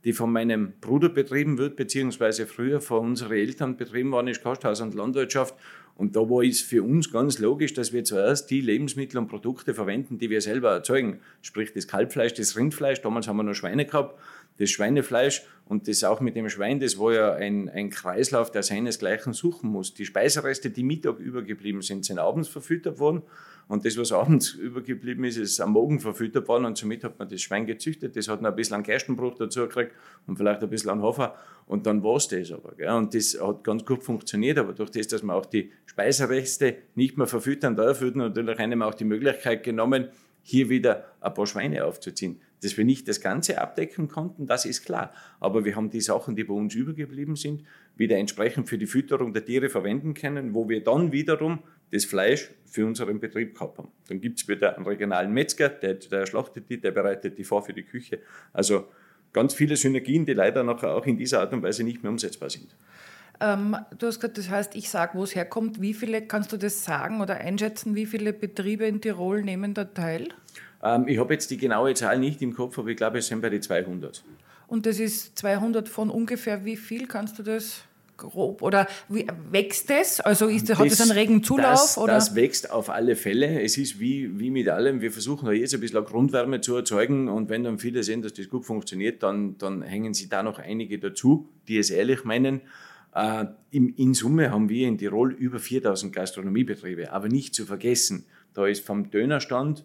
die 0.04 0.12
von 0.12 0.32
meinem 0.32 0.72
Bruder 0.80 1.08
betrieben 1.08 1.58
wird, 1.58 1.76
beziehungsweise 1.76 2.46
früher 2.46 2.80
von 2.80 3.00
unseren 3.10 3.32
Eltern 3.32 3.76
betrieben 3.76 4.12
worden 4.12 4.28
ist, 4.28 4.42
Kosthaus 4.42 4.80
und 4.80 4.94
Landwirtschaft. 4.94 5.54
Und 5.96 6.16
da 6.16 6.20
war 6.20 6.42
es 6.42 6.62
für 6.62 6.82
uns 6.82 7.12
ganz 7.12 7.38
logisch, 7.38 7.74
dass 7.74 7.92
wir 7.92 8.04
zuerst 8.04 8.50
die 8.50 8.62
Lebensmittel 8.62 9.18
und 9.18 9.28
Produkte 9.28 9.74
verwenden, 9.74 10.18
die 10.18 10.30
wir 10.30 10.40
selber 10.40 10.70
erzeugen. 10.70 11.20
Sprich 11.42 11.74
das 11.74 11.86
Kalbfleisch, 11.86 12.32
das 12.32 12.56
Rindfleisch, 12.56 13.02
damals 13.02 13.28
haben 13.28 13.36
wir 13.36 13.42
noch 13.42 13.52
Schweine 13.52 13.84
gehabt, 13.84 14.18
das 14.60 14.70
Schweinefleisch 14.70 15.42
und 15.64 15.88
das 15.88 16.04
auch 16.04 16.20
mit 16.20 16.36
dem 16.36 16.48
Schwein, 16.50 16.80
das 16.80 16.98
war 16.98 17.12
ja 17.14 17.32
ein, 17.32 17.68
ein 17.70 17.88
Kreislauf, 17.88 18.50
der 18.50 18.62
seinesgleichen 18.62 19.32
suchen 19.32 19.70
muss. 19.70 19.94
Die 19.94 20.04
Speisereste, 20.04 20.70
die 20.70 20.82
Mittag 20.82 21.18
übergeblieben 21.18 21.80
sind, 21.80 22.04
sind 22.04 22.18
abends 22.18 22.48
verfüttert 22.48 22.98
worden 22.98 23.22
und 23.68 23.86
das, 23.86 23.96
was 23.96 24.12
abends 24.12 24.50
übergeblieben 24.54 25.24
ist, 25.24 25.38
ist 25.38 25.60
am 25.60 25.72
Morgen 25.72 25.98
verfüttert 25.98 26.46
worden 26.46 26.66
und 26.66 26.76
somit 26.76 27.04
hat 27.04 27.18
man 27.18 27.28
das 27.28 27.40
Schwein 27.40 27.64
gezüchtet. 27.64 28.16
Das 28.16 28.28
hat 28.28 28.42
noch 28.42 28.50
ein 28.50 28.56
bisschen 28.56 28.76
an 28.76 28.82
Gerstenbruch 28.82 29.34
dazu 29.36 29.60
gekriegt 29.60 29.92
und 30.26 30.36
vielleicht 30.36 30.62
ein 30.62 30.68
bisschen 30.68 30.90
an 30.90 31.02
Hafer 31.02 31.36
und 31.66 31.86
dann 31.86 32.02
war 32.02 32.16
es 32.16 32.28
das 32.28 32.52
aber. 32.52 32.74
Gell? 32.76 32.90
Und 32.90 33.14
das 33.14 33.38
hat 33.40 33.64
ganz 33.64 33.86
gut 33.86 34.02
funktioniert, 34.02 34.58
aber 34.58 34.74
durch 34.74 34.90
das, 34.90 35.08
dass 35.08 35.22
man 35.22 35.36
auch 35.36 35.46
die 35.46 35.72
Speisereste 35.86 36.76
nicht 36.96 37.16
mehr 37.16 37.26
verfüttern 37.26 37.76
darf, 37.76 38.02
wird 38.02 38.16
natürlich 38.16 38.58
einem 38.58 38.82
auch 38.82 38.94
die 38.94 39.04
Möglichkeit 39.04 39.62
genommen, 39.62 40.08
hier 40.42 40.68
wieder 40.68 41.06
ein 41.20 41.32
paar 41.32 41.46
Schweine 41.46 41.84
aufzuziehen. 41.84 42.40
Dass 42.62 42.76
wir 42.76 42.84
nicht 42.84 43.08
das 43.08 43.20
Ganze 43.20 43.60
abdecken 43.60 44.08
konnten, 44.08 44.46
das 44.46 44.64
ist 44.64 44.84
klar. 44.84 45.12
Aber 45.40 45.64
wir 45.64 45.76
haben 45.76 45.90
die 45.90 46.00
Sachen, 46.00 46.36
die 46.36 46.44
bei 46.44 46.54
uns 46.54 46.74
übergeblieben 46.74 47.36
sind, 47.36 47.64
wieder 47.96 48.16
entsprechend 48.16 48.68
für 48.68 48.78
die 48.78 48.86
Fütterung 48.86 49.32
der 49.32 49.44
Tiere 49.44 49.68
verwenden 49.68 50.14
können, 50.14 50.54
wo 50.54 50.68
wir 50.68 50.84
dann 50.84 51.12
wiederum 51.12 51.60
das 51.90 52.04
Fleisch 52.04 52.50
für 52.66 52.86
unseren 52.86 53.20
Betrieb 53.20 53.54
gehabt 53.54 53.78
haben. 53.78 53.88
Dann 54.08 54.20
gibt 54.20 54.40
es 54.40 54.48
wieder 54.48 54.76
einen 54.76 54.86
regionalen 54.86 55.32
Metzger, 55.32 55.68
der, 55.68 55.94
der 55.94 56.26
schlachtet 56.26 56.70
die, 56.70 56.80
der 56.80 56.92
bereitet 56.92 57.38
die 57.38 57.44
vor 57.44 57.62
für 57.62 57.72
die 57.72 57.82
Küche. 57.82 58.20
Also 58.52 58.88
ganz 59.32 59.54
viele 59.54 59.76
Synergien, 59.76 60.24
die 60.24 60.34
leider 60.34 60.62
nachher 60.62 60.94
auch 60.94 61.06
in 61.06 61.16
dieser 61.16 61.40
Art 61.40 61.52
und 61.52 61.62
Weise 61.62 61.84
nicht 61.84 62.02
mehr 62.02 62.10
umsetzbar 62.10 62.50
sind. 62.50 62.74
Ähm, 63.40 63.76
du 63.98 64.06
hast 64.06 64.20
gesagt, 64.20 64.38
das 64.38 64.50
heißt, 64.50 64.74
ich 64.74 64.90
sage, 64.90 65.16
wo 65.16 65.24
es 65.24 65.34
herkommt. 65.34 65.80
Wie 65.80 65.94
viele, 65.94 66.22
kannst 66.22 66.52
du 66.52 66.56
das 66.56 66.84
sagen 66.84 67.20
oder 67.20 67.36
einschätzen, 67.36 67.94
wie 67.94 68.06
viele 68.06 68.32
Betriebe 68.32 68.84
in 68.84 69.00
Tirol 69.00 69.42
nehmen 69.42 69.72
da 69.74 69.84
teil? 69.84 70.28
Ähm, 70.82 71.08
ich 71.08 71.18
habe 71.18 71.32
jetzt 71.32 71.50
die 71.50 71.56
genaue 71.56 71.94
Zahl 71.94 72.18
nicht 72.18 72.42
im 72.42 72.54
Kopf, 72.54 72.78
aber 72.78 72.88
ich 72.88 72.96
glaube, 72.96 73.18
es 73.18 73.28
sind 73.28 73.40
bei 73.40 73.48
den 73.48 73.62
200. 73.62 74.22
Und 74.66 74.86
das 74.86 75.00
ist 75.00 75.38
200 75.38 75.88
von 75.88 76.10
ungefähr 76.10 76.64
wie 76.64 76.76
viel? 76.76 77.06
Kannst 77.06 77.38
du 77.38 77.42
das 77.42 77.82
grob? 78.20 78.62
Oder 78.62 78.86
wie, 79.08 79.26
wächst 79.50 79.90
es? 79.90 80.20
Also 80.20 80.46
ist, 80.46 80.68
das, 80.68 80.78
hat 80.78 80.86
es 80.86 81.00
einen 81.00 81.10
regen 81.10 81.42
Zulauf? 81.42 81.72
Das, 81.72 81.98
oder? 81.98 82.12
das 82.12 82.34
wächst 82.34 82.70
auf 82.70 82.90
alle 82.90 83.16
Fälle. 83.16 83.62
Es 83.62 83.78
ist 83.78 83.98
wie, 83.98 84.38
wie 84.38 84.50
mit 84.50 84.68
allem. 84.68 85.00
Wir 85.00 85.10
versuchen 85.10 85.46
da 85.46 85.52
jetzt 85.52 85.74
ein 85.74 85.80
bisschen 85.80 86.04
Grundwärme 86.04 86.60
zu 86.60 86.76
erzeugen 86.76 87.28
und 87.28 87.48
wenn 87.48 87.64
dann 87.64 87.78
viele 87.78 88.02
sehen, 88.02 88.22
dass 88.22 88.34
das 88.34 88.48
gut 88.48 88.64
funktioniert, 88.64 89.22
dann, 89.22 89.58
dann 89.58 89.82
hängen 89.82 90.14
sie 90.14 90.28
da 90.28 90.42
noch 90.42 90.58
einige 90.58 90.98
dazu, 90.98 91.48
die 91.66 91.78
es 91.78 91.90
ehrlich 91.90 92.24
meinen. 92.24 92.60
Äh, 93.14 93.46
in, 93.70 94.14
Summe 94.14 94.50
haben 94.50 94.68
wir 94.68 94.88
in 94.88 94.98
Tirol 94.98 95.32
über 95.32 95.58
4000 95.58 96.12
Gastronomiebetriebe, 96.12 97.12
aber 97.12 97.28
nicht 97.28 97.54
zu 97.54 97.66
vergessen, 97.66 98.26
da 98.54 98.66
ist 98.66 98.84
vom 98.84 99.10
Dönerstand 99.10 99.84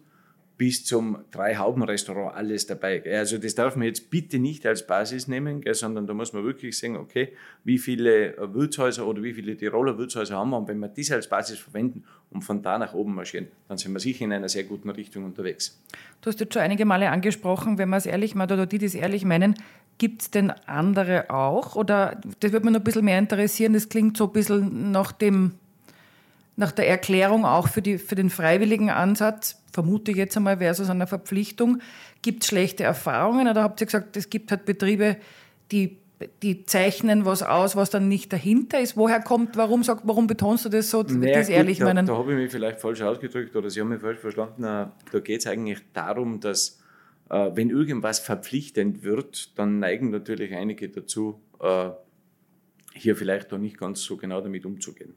bis 0.57 0.85
zum 0.85 1.17
Drei-Hauben-Restaurant 1.31 2.35
alles 2.35 2.65
dabei. 2.65 3.03
Also 3.05 3.37
das 3.37 3.55
darf 3.55 3.75
man 3.75 3.87
jetzt 3.87 4.09
bitte 4.09 4.39
nicht 4.39 4.65
als 4.65 4.87
Basis 4.87 5.27
nehmen, 5.27 5.61
sondern 5.71 6.07
da 6.07 6.13
muss 6.13 6.31
man 6.31 6.43
wirklich 6.43 6.77
sehen, 6.77 6.95
okay, 6.95 7.33
wie 7.63 7.77
viele 7.77 8.35
Wirtshäuser 8.37 9.05
oder 9.05 9.21
wie 9.21 9.33
viele 9.33 9.57
Tiroler 9.57 9.97
Wirtshäuser 9.97 10.37
haben 10.37 10.51
wir 10.51 10.57
und 10.57 10.67
wenn 10.67 10.79
wir 10.79 10.87
das 10.87 11.11
als 11.11 11.27
Basis 11.27 11.59
verwenden 11.59 12.05
und 12.29 12.41
von 12.41 12.61
da 12.61 12.77
nach 12.77 12.93
oben 12.93 13.15
marschieren, 13.15 13.47
dann 13.67 13.77
sind 13.77 13.91
wir 13.93 13.99
sicher 13.99 14.23
in 14.23 14.31
einer 14.31 14.49
sehr 14.49 14.63
guten 14.63 14.89
Richtung 14.89 15.25
unterwegs. 15.25 15.81
Du 16.21 16.29
hast 16.29 16.39
jetzt 16.39 16.53
schon 16.53 16.61
einige 16.61 16.85
Male 16.85 17.09
angesprochen, 17.09 17.77
wenn 17.77 17.89
man 17.89 17.97
es 17.97 18.05
ehrlich 18.05 18.33
meint 18.35 18.51
oder 18.51 18.65
die, 18.65 18.77
die 18.77 18.85
es 18.85 18.95
ehrlich 18.95 19.25
meinen, 19.25 19.55
gibt 19.97 20.21
es 20.21 20.31
denn 20.31 20.51
andere 20.51 21.29
auch? 21.29 21.75
Oder 21.75 22.21
das 22.39 22.51
würde 22.51 22.65
mich 22.65 22.73
noch 22.73 22.81
ein 22.81 22.83
bisschen 22.83 23.05
mehr 23.05 23.19
interessieren, 23.19 23.73
das 23.73 23.89
klingt 23.89 24.15
so 24.15 24.25
ein 24.27 24.33
bisschen 24.33 24.91
nach 24.91 25.11
dem 25.11 25.55
nach 26.57 26.71
der 26.71 26.87
Erklärung 26.87 27.45
auch 27.45 27.67
für, 27.67 27.81
die, 27.81 27.97
für 27.97 28.15
den 28.15 28.29
freiwilligen 28.29 28.89
Ansatz, 28.89 29.61
vermute 29.71 30.11
ich 30.11 30.17
jetzt 30.17 30.37
einmal 30.37 30.57
versus 30.57 30.89
einer 30.89 31.07
Verpflichtung, 31.07 31.81
gibt 32.21 32.43
es 32.43 32.49
schlechte 32.49 32.83
Erfahrungen 32.83 33.47
oder 33.47 33.63
habt 33.63 33.81
ihr 33.81 33.85
gesagt, 33.85 34.15
es 34.15 34.29
gibt 34.29 34.51
halt 34.51 34.65
Betriebe, 34.65 35.17
die, 35.71 35.97
die 36.41 36.65
zeichnen 36.65 37.25
was 37.25 37.43
aus, 37.43 37.75
was 37.75 37.89
dann 37.89 38.07
nicht 38.07 38.31
dahinter 38.31 38.79
ist? 38.79 38.95
Woher 38.95 39.19
kommt, 39.19 39.57
warum, 39.57 39.83
sag, 39.83 40.01
warum 40.03 40.27
betonst 40.27 40.65
du 40.65 40.69
das 40.69 40.89
so, 40.89 41.03
naja, 41.03 41.39
das 41.39 41.49
ehrlich 41.49 41.79
gut, 41.79 41.87
meinen? 41.87 42.05
Da, 42.05 42.13
da 42.13 42.19
habe 42.19 42.31
ich 42.31 42.37
mich 42.37 42.51
vielleicht 42.51 42.79
falsch 42.79 43.01
ausgedrückt 43.01 43.55
oder 43.55 43.69
Sie 43.69 43.81
haben 43.81 43.89
mich 43.89 44.01
falsch 44.01 44.19
verstanden. 44.19 44.61
Da 44.61 44.93
geht 45.23 45.41
es 45.41 45.47
eigentlich 45.47 45.79
darum, 45.93 46.39
dass 46.39 46.79
äh, 47.29 47.51
wenn 47.53 47.69
irgendwas 47.69 48.19
verpflichtend 48.19 49.03
wird, 49.03 49.57
dann 49.59 49.79
neigen 49.79 50.09
natürlich 50.09 50.53
einige 50.53 50.87
dazu, 50.87 51.41
äh, 51.59 51.89
hier 52.93 53.17
vielleicht 53.17 53.51
doch 53.51 53.57
nicht 53.57 53.77
ganz 53.77 54.01
so 54.01 54.15
genau 54.15 54.39
damit 54.39 54.65
umzugehen. 54.65 55.15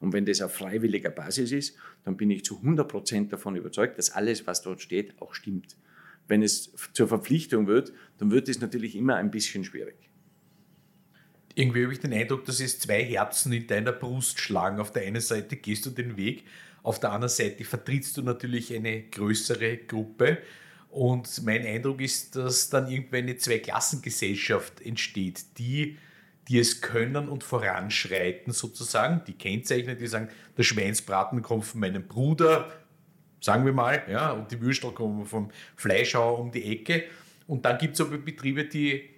Und 0.00 0.12
wenn 0.12 0.26
das 0.26 0.42
auf 0.42 0.54
freiwilliger 0.54 1.10
Basis 1.10 1.52
ist, 1.52 1.76
dann 2.04 2.16
bin 2.16 2.30
ich 2.30 2.44
zu 2.44 2.60
100% 2.60 3.28
davon 3.28 3.56
überzeugt, 3.56 3.98
dass 3.98 4.10
alles, 4.10 4.46
was 4.46 4.62
dort 4.62 4.82
steht, 4.82 5.20
auch 5.20 5.34
stimmt. 5.34 5.76
Wenn 6.28 6.42
es 6.42 6.72
zur 6.92 7.08
Verpflichtung 7.08 7.66
wird, 7.66 7.92
dann 8.18 8.30
wird 8.30 8.48
es 8.48 8.60
natürlich 8.60 8.96
immer 8.96 9.16
ein 9.16 9.30
bisschen 9.30 9.64
schwierig. 9.64 9.96
Irgendwie 11.54 11.84
habe 11.84 11.92
ich 11.92 12.00
den 12.00 12.12
Eindruck, 12.12 12.44
dass 12.44 12.60
es 12.60 12.78
zwei 12.78 13.02
Herzen 13.02 13.52
in 13.52 13.66
deiner 13.66 13.92
Brust 13.92 14.40
schlagen. 14.40 14.78
Auf 14.78 14.92
der 14.92 15.04
einen 15.04 15.22
Seite 15.22 15.56
gehst 15.56 15.86
du 15.86 15.90
den 15.90 16.16
Weg, 16.16 16.44
auf 16.82 17.00
der 17.00 17.12
anderen 17.12 17.32
Seite 17.32 17.64
vertrittst 17.64 18.16
du 18.16 18.22
natürlich 18.22 18.72
eine 18.74 19.02
größere 19.02 19.78
Gruppe. 19.78 20.38
Und 20.88 21.44
mein 21.44 21.66
Eindruck 21.66 22.00
ist, 22.00 22.36
dass 22.36 22.70
dann 22.70 22.88
irgendwann 22.88 23.24
eine 23.24 23.36
Zweiklassengesellschaft 23.36 24.80
entsteht, 24.82 25.58
die 25.58 25.96
die 26.48 26.58
es 26.58 26.80
können 26.80 27.28
und 27.28 27.42
voranschreiten 27.42 28.52
sozusagen, 28.52 29.22
die 29.26 29.32
kennzeichnen, 29.32 29.98
die 29.98 30.06
sagen, 30.06 30.28
der 30.56 30.62
Schweinsbraten 30.62 31.42
kommt 31.42 31.64
von 31.64 31.80
meinem 31.80 32.06
Bruder, 32.06 32.70
sagen 33.40 33.64
wir 33.64 33.72
mal, 33.72 34.02
ja, 34.08 34.32
und 34.32 34.50
die 34.50 34.60
Würstel 34.60 34.92
kommen 34.92 35.26
vom 35.26 35.50
Fleischhauer 35.76 36.38
um 36.38 36.52
die 36.52 36.64
Ecke. 36.72 37.04
Und 37.46 37.64
dann 37.64 37.78
gibt 37.78 37.94
es 37.94 38.00
aber 38.00 38.18
Betriebe, 38.18 38.64
die 38.64 39.10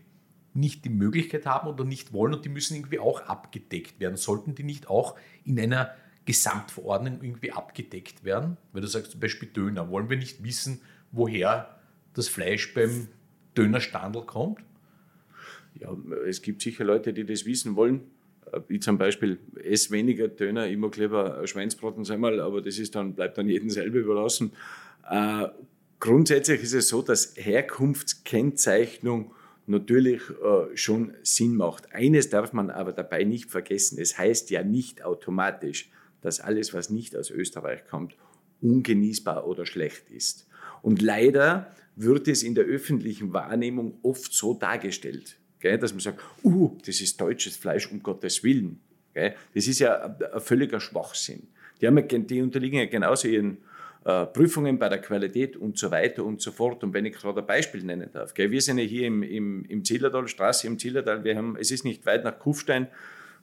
nicht 0.55 0.85
die 0.85 0.91
Möglichkeit 0.91 1.47
haben 1.47 1.69
oder 1.69 1.85
nicht 1.85 2.13
wollen 2.13 2.35
und 2.35 2.45
die 2.45 2.49
müssen 2.49 2.77
irgendwie 2.77 2.99
auch 2.99 3.21
abgedeckt 3.23 4.01
werden. 4.01 4.17
Sollten 4.17 4.55
die 4.55 4.65
nicht 4.65 4.89
auch 4.89 5.17
in 5.45 5.61
einer 5.61 5.95
Gesamtverordnung 6.25 7.23
irgendwie 7.23 7.53
abgedeckt 7.53 8.25
werden? 8.25 8.57
Weil 8.73 8.83
du 8.83 8.89
sagst 8.89 9.13
zum 9.13 9.21
Beispiel 9.21 9.49
Döner. 9.49 9.91
Wollen 9.91 10.11
wir 10.11 10.17
nicht 10.17 10.43
wissen, 10.43 10.81
woher 11.13 11.79
das 12.15 12.29
Fleisch 12.29 12.75
beim 12.75 13.09
Dönerstandel 13.57 14.23
kommt? 14.23 14.61
Ja, 15.81 15.97
es 16.27 16.43
gibt 16.43 16.63
sicher 16.63 16.85
Leute, 16.85 17.13
die 17.13 17.25
das 17.25 17.47
wissen 17.47 17.77
wollen. 17.77 18.03
Ich 18.69 18.83
zum 18.83 18.99
Beispiel 18.99 19.39
esse 19.63 19.91
weniger 19.91 20.29
Döner, 20.29 20.69
immer 20.69 20.91
lieber 20.97 21.47
Schweinsbraten 21.47 22.09
einmal, 22.11 22.41
aber 22.41 22.63
das 22.63 22.79
ist 22.79 22.95
dann, 22.95 23.15
bleibt 23.15 23.37
dann 23.37 23.49
jedem 23.49 23.71
selber 23.71 23.99
überlassen. 23.99 24.53
Äh, 25.09 25.49
grundsätzlich 26.01 26.63
ist 26.63 26.73
es 26.73 26.89
so, 26.89 27.03
dass 27.03 27.35
Herkunftskennzeichnung 27.37 29.33
natürlich 29.67 30.23
äh, 30.31 30.77
schon 30.77 31.13
Sinn 31.23 31.57
macht. 31.57 31.93
Eines 31.93 32.31
darf 32.31 32.53
man 32.53 32.71
aber 32.71 32.93
dabei 32.93 33.25
nicht 33.25 33.51
vergessen. 33.51 33.99
Es 34.01 34.17
heißt 34.17 34.51
ja 34.51 34.63
nicht 34.63 35.05
automatisch, 35.05 35.91
dass 36.23 36.41
alles, 36.41 36.75
was 36.75 36.91
nicht 36.91 37.15
aus 37.15 37.31
Österreich 37.31 37.87
kommt, 37.87 38.17
ungenießbar 38.61 39.47
oder 39.47 39.67
schlecht 39.67 40.11
ist. 40.11 40.49
Und 40.83 41.03
leider 41.03 41.75
wird 41.97 42.29
es 42.29 42.43
in 42.43 42.55
der 42.55 42.65
öffentlichen 42.65 43.33
Wahrnehmung 43.33 43.99
oft 44.03 44.33
so 44.33 44.55
dargestellt, 44.55 45.39
gell, 45.61 45.79
dass 45.79 45.93
man 45.93 46.01
sagt, 46.01 46.21
uh, 46.45 46.77
das 46.87 47.01
ist 47.01 47.21
deutsches 47.21 47.57
Fleisch, 47.57 47.91
um 47.91 48.03
Gottes 48.03 48.43
Willen. 48.45 48.81
Gell. 49.15 49.35
Das 49.55 49.67
ist 49.67 49.79
ja 49.79 50.17
ein, 50.33 50.41
völliger 50.41 50.81
Schwachsinn. 50.81 51.49
Die, 51.81 51.87
haben 51.87 52.27
die 52.27 52.43
unterliegen 52.43 52.79
ja 52.79 52.87
genauso 52.87 53.29
ihren 53.29 53.59
äh, 54.05 54.27
Prüfungen 54.27 54.79
bei 54.79 54.89
der 54.89 55.01
Qualität 55.01 55.57
und 55.57 55.79
so 55.79 55.91
weiter 55.91 56.25
und 56.25 56.41
so 56.41 56.53
fort. 56.53 56.83
Und 56.85 56.93
wenn 56.95 57.05
ich 57.05 57.15
gerade 57.15 57.41
ein 57.41 57.47
Beispiel 57.47 57.83
nennen 57.83 58.09
darf, 58.13 58.35
gell, 58.35 58.51
wir 58.51 58.61
sind 58.61 58.79
ja 58.79 58.85
hier 58.85 59.07
im, 59.07 59.23
im, 59.23 59.65
im 59.67 59.85
Zillertal, 59.85 60.29
Straße 60.29 60.67
im 60.67 60.79
Zillertal, 60.79 61.25
wir 61.25 61.37
haben, 61.37 61.57
es 61.57 61.71
ist 61.71 61.85
nicht 61.85 62.07
weit 62.07 62.25
nach 62.25 62.39
Kufstein. 62.39 62.89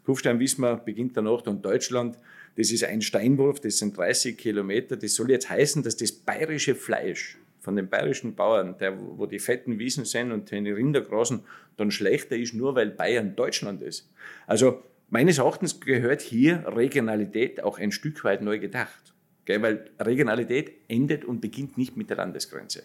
Kufstein, 0.05 0.39
wissen 0.39 0.61
wir, 0.61 0.77
beginnt 0.77 1.17
danach 1.17 1.45
und 1.47 1.65
Deutschland. 1.65 2.17
Das 2.55 2.71
ist 2.71 2.83
ein 2.83 3.01
Steinwurf, 3.01 3.59
das 3.59 3.79
sind 3.79 3.97
30 3.97 4.37
Kilometer. 4.37 4.95
Das 4.95 5.15
soll 5.15 5.31
jetzt 5.31 5.49
heißen, 5.49 5.83
dass 5.83 5.97
das 5.97 6.11
bayerische 6.11 6.75
Fleisch 6.75 7.37
von 7.65 7.75
den 7.75 7.89
bayerischen 7.89 8.35
Bauern, 8.35 8.77
der, 8.77 8.97
wo 8.97 9.25
die 9.25 9.39
fetten 9.39 9.79
Wiesen 9.79 10.05
sind 10.05 10.31
und 10.31 10.51
die 10.51 10.71
Rinder 10.71 11.01
grasen, 11.01 11.41
dann 11.75 11.91
schlechter 11.91 12.37
ist, 12.37 12.53
nur 12.53 12.75
weil 12.75 12.91
Bayern 12.91 13.35
Deutschland 13.35 13.81
ist. 13.81 14.09
Also 14.47 14.83
meines 15.09 15.39
Erachtens 15.39 15.81
gehört 15.81 16.21
hier 16.21 16.63
Regionalität 16.67 17.61
auch 17.63 17.79
ein 17.79 17.91
Stück 17.91 18.23
weit 18.23 18.41
neu 18.41 18.59
gedacht. 18.59 19.13
Gell? 19.45 19.61
Weil 19.61 19.89
Regionalität 19.99 20.73
endet 20.87 21.25
und 21.25 21.41
beginnt 21.41 21.77
nicht 21.77 21.97
mit 21.97 22.09
der 22.09 22.17
Landesgrenze. 22.17 22.83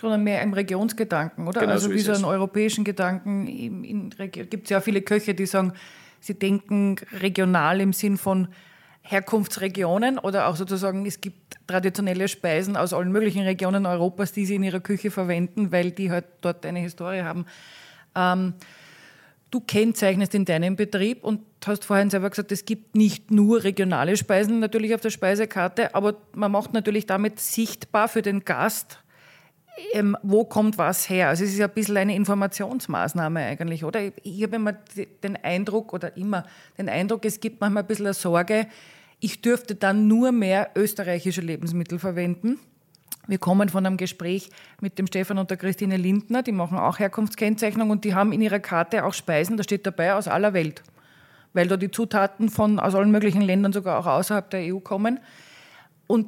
Sondern 0.00 0.22
mehr 0.24 0.42
im 0.42 0.52
Regionsgedanken, 0.52 1.48
oder? 1.48 1.60
Genau 1.60 1.72
also 1.72 1.88
so 1.88 1.94
wie 1.94 2.00
so 2.00 2.12
einen 2.12 2.24
europäischen 2.24 2.84
Gedanken. 2.84 4.10
Gibt 4.30 4.64
es 4.64 4.70
ja 4.70 4.80
viele 4.80 5.02
Köche, 5.02 5.34
die 5.34 5.46
sagen, 5.46 5.72
sie 6.20 6.34
denken 6.34 6.96
regional 7.20 7.80
im 7.80 7.92
Sinn 7.92 8.16
von 8.16 8.48
Herkunftsregionen 9.08 10.18
oder 10.18 10.48
auch 10.48 10.56
sozusagen, 10.56 11.06
es 11.06 11.20
gibt 11.20 11.56
traditionelle 11.66 12.28
Speisen 12.28 12.76
aus 12.76 12.92
allen 12.92 13.12
möglichen 13.12 13.42
Regionen 13.42 13.86
Europas, 13.86 14.32
die 14.32 14.46
sie 14.46 14.56
in 14.56 14.62
ihrer 14.62 14.80
Küche 14.80 15.10
verwenden, 15.10 15.72
weil 15.72 15.92
die 15.92 16.10
halt 16.10 16.26
dort 16.40 16.66
eine 16.66 16.80
Historie 16.80 17.22
haben. 17.22 17.46
Ähm, 18.14 18.54
du 19.50 19.60
kennzeichnest 19.60 20.34
in 20.34 20.44
deinem 20.44 20.76
Betrieb 20.76 21.22
und 21.24 21.40
hast 21.64 21.84
vorhin 21.84 22.10
selber 22.10 22.30
gesagt, 22.30 22.52
es 22.52 22.64
gibt 22.64 22.96
nicht 22.96 23.30
nur 23.30 23.64
regionale 23.64 24.16
Speisen 24.16 24.58
natürlich 24.58 24.94
auf 24.94 25.00
der 25.00 25.10
Speisekarte, 25.10 25.94
aber 25.94 26.16
man 26.34 26.50
macht 26.50 26.72
natürlich 26.72 27.06
damit 27.06 27.40
sichtbar 27.40 28.08
für 28.08 28.22
den 28.22 28.44
Gast, 28.44 28.98
ähm, 29.92 30.16
wo 30.22 30.44
kommt 30.44 30.78
was 30.78 31.08
her. 31.08 31.28
Also 31.28 31.44
es 31.44 31.50
ist 31.50 31.58
ja 31.58 31.66
ein 31.66 31.74
bisschen 31.74 31.96
eine 31.96 32.14
Informationsmaßnahme 32.14 33.40
eigentlich, 33.40 33.84
oder? 33.84 34.00
Ich 34.22 34.42
habe 34.42 34.56
immer 34.56 34.72
den 34.72 35.36
Eindruck 35.36 35.92
oder 35.92 36.16
immer 36.16 36.44
den 36.78 36.88
Eindruck, 36.88 37.24
es 37.24 37.40
gibt 37.40 37.60
manchmal 37.60 37.82
ein 37.82 37.86
bisschen 37.86 38.06
eine 38.06 38.14
Sorge, 38.14 38.66
ich 39.20 39.40
dürfte 39.40 39.74
dann 39.74 40.08
nur 40.08 40.32
mehr 40.32 40.70
österreichische 40.76 41.40
Lebensmittel 41.40 41.98
verwenden. 41.98 42.58
Wir 43.26 43.38
kommen 43.38 43.68
von 43.68 43.84
einem 43.84 43.96
Gespräch 43.96 44.50
mit 44.80 44.98
dem 44.98 45.06
Stefan 45.06 45.38
und 45.38 45.50
der 45.50 45.56
Christine 45.56 45.96
Lindner, 45.96 46.42
die 46.42 46.52
machen 46.52 46.78
auch 46.78 46.98
Herkunftskennzeichnung 46.98 47.90
und 47.90 48.04
die 48.04 48.14
haben 48.14 48.32
in 48.32 48.40
ihrer 48.40 48.60
Karte 48.60 49.04
auch 49.04 49.14
Speisen, 49.14 49.56
da 49.56 49.64
steht 49.64 49.86
dabei 49.86 50.14
aus 50.14 50.28
aller 50.28 50.52
Welt, 50.52 50.82
weil 51.52 51.66
da 51.66 51.76
die 51.76 51.90
Zutaten 51.90 52.50
von 52.50 52.78
aus 52.78 52.94
allen 52.94 53.10
möglichen 53.10 53.42
Ländern, 53.42 53.72
sogar 53.72 53.98
auch 53.98 54.06
außerhalb 54.06 54.48
der 54.50 54.72
EU 54.72 54.78
kommen. 54.78 55.18
Und 56.06 56.26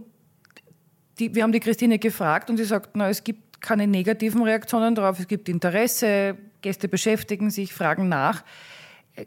die, 1.18 1.34
wir 1.34 1.42
haben 1.42 1.52
die 1.52 1.60
Christine 1.60 1.98
gefragt 1.98 2.50
und 2.50 2.56
sie 2.56 2.64
sagt, 2.64 2.90
na, 2.94 3.08
es 3.08 3.24
gibt 3.24 3.60
keine 3.60 3.86
negativen 3.86 4.42
Reaktionen 4.42 4.94
darauf, 4.94 5.18
es 5.18 5.26
gibt 5.26 5.48
Interesse, 5.48 6.36
Gäste 6.62 6.88
beschäftigen 6.88 7.50
sich, 7.50 7.72
fragen 7.72 8.08
nach 8.08 8.44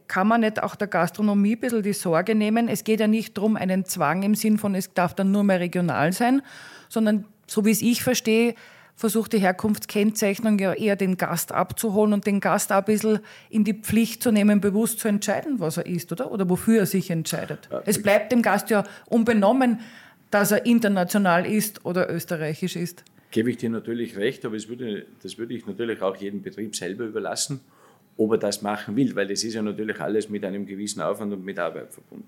kann 0.07 0.27
man 0.27 0.41
nicht 0.41 0.61
auch 0.61 0.75
der 0.75 0.87
Gastronomie 0.87 1.55
ein 1.55 1.59
bisschen 1.59 1.83
die 1.83 1.93
Sorge 1.93 2.35
nehmen? 2.35 2.67
Es 2.67 2.83
geht 2.83 2.99
ja 2.99 3.07
nicht 3.07 3.37
darum, 3.37 3.55
einen 3.55 3.85
Zwang 3.85 4.23
im 4.23 4.35
Sinn 4.35 4.57
von, 4.57 4.75
es 4.75 4.93
darf 4.93 5.13
dann 5.13 5.31
nur 5.31 5.43
mehr 5.43 5.59
regional 5.59 6.13
sein, 6.13 6.41
sondern 6.89 7.25
so 7.47 7.65
wie 7.65 7.71
es 7.71 7.81
ich 7.81 8.03
verstehe, 8.03 8.55
versucht 8.95 9.33
die 9.33 9.39
Herkunftskennzeichnung 9.39 10.59
ja 10.59 10.73
eher 10.73 10.95
den 10.95 11.17
Gast 11.17 11.51
abzuholen 11.51 12.13
und 12.13 12.27
den 12.27 12.39
Gast 12.39 12.71
auch 12.71 12.77
ein 12.77 12.85
bisschen 12.85 13.19
in 13.49 13.63
die 13.63 13.73
Pflicht 13.73 14.21
zu 14.21 14.31
nehmen, 14.31 14.61
bewusst 14.61 14.99
zu 14.99 15.07
entscheiden, 15.07 15.59
was 15.59 15.77
er 15.77 15.85
isst, 15.87 16.11
oder? 16.11 16.31
Oder 16.31 16.49
wofür 16.49 16.81
er 16.81 16.85
sich 16.85 17.09
entscheidet. 17.09 17.67
Es 17.85 18.01
bleibt 18.01 18.31
dem 18.31 18.41
Gast 18.41 18.69
ja 18.69 18.83
unbenommen, 19.07 19.79
dass 20.31 20.51
er 20.51 20.65
international 20.65 21.45
ist 21.45 21.85
oder 21.85 22.09
österreichisch 22.13 22.75
ist. 22.75 23.03
Gebe 23.29 23.51
ich 23.51 23.57
dir 23.57 23.69
natürlich 23.69 24.17
recht, 24.17 24.43
aber 24.45 24.55
das 24.55 24.67
würde, 24.67 25.05
das 25.23 25.37
würde 25.37 25.53
ich 25.53 25.65
natürlich 25.65 26.01
auch 26.01 26.15
jedem 26.17 26.41
Betrieb 26.41 26.75
selber 26.75 27.05
überlassen 27.05 27.61
ob 28.17 28.31
er 28.31 28.37
das 28.37 28.61
machen 28.61 28.95
will, 28.95 29.15
weil 29.15 29.27
das 29.27 29.43
ist 29.43 29.53
ja 29.53 29.61
natürlich 29.61 29.99
alles 29.99 30.29
mit 30.29 30.43
einem 30.45 30.65
gewissen 30.65 31.01
Aufwand 31.01 31.33
und 31.33 31.43
mit 31.43 31.57
Arbeit 31.57 31.93
verbunden. 31.93 32.27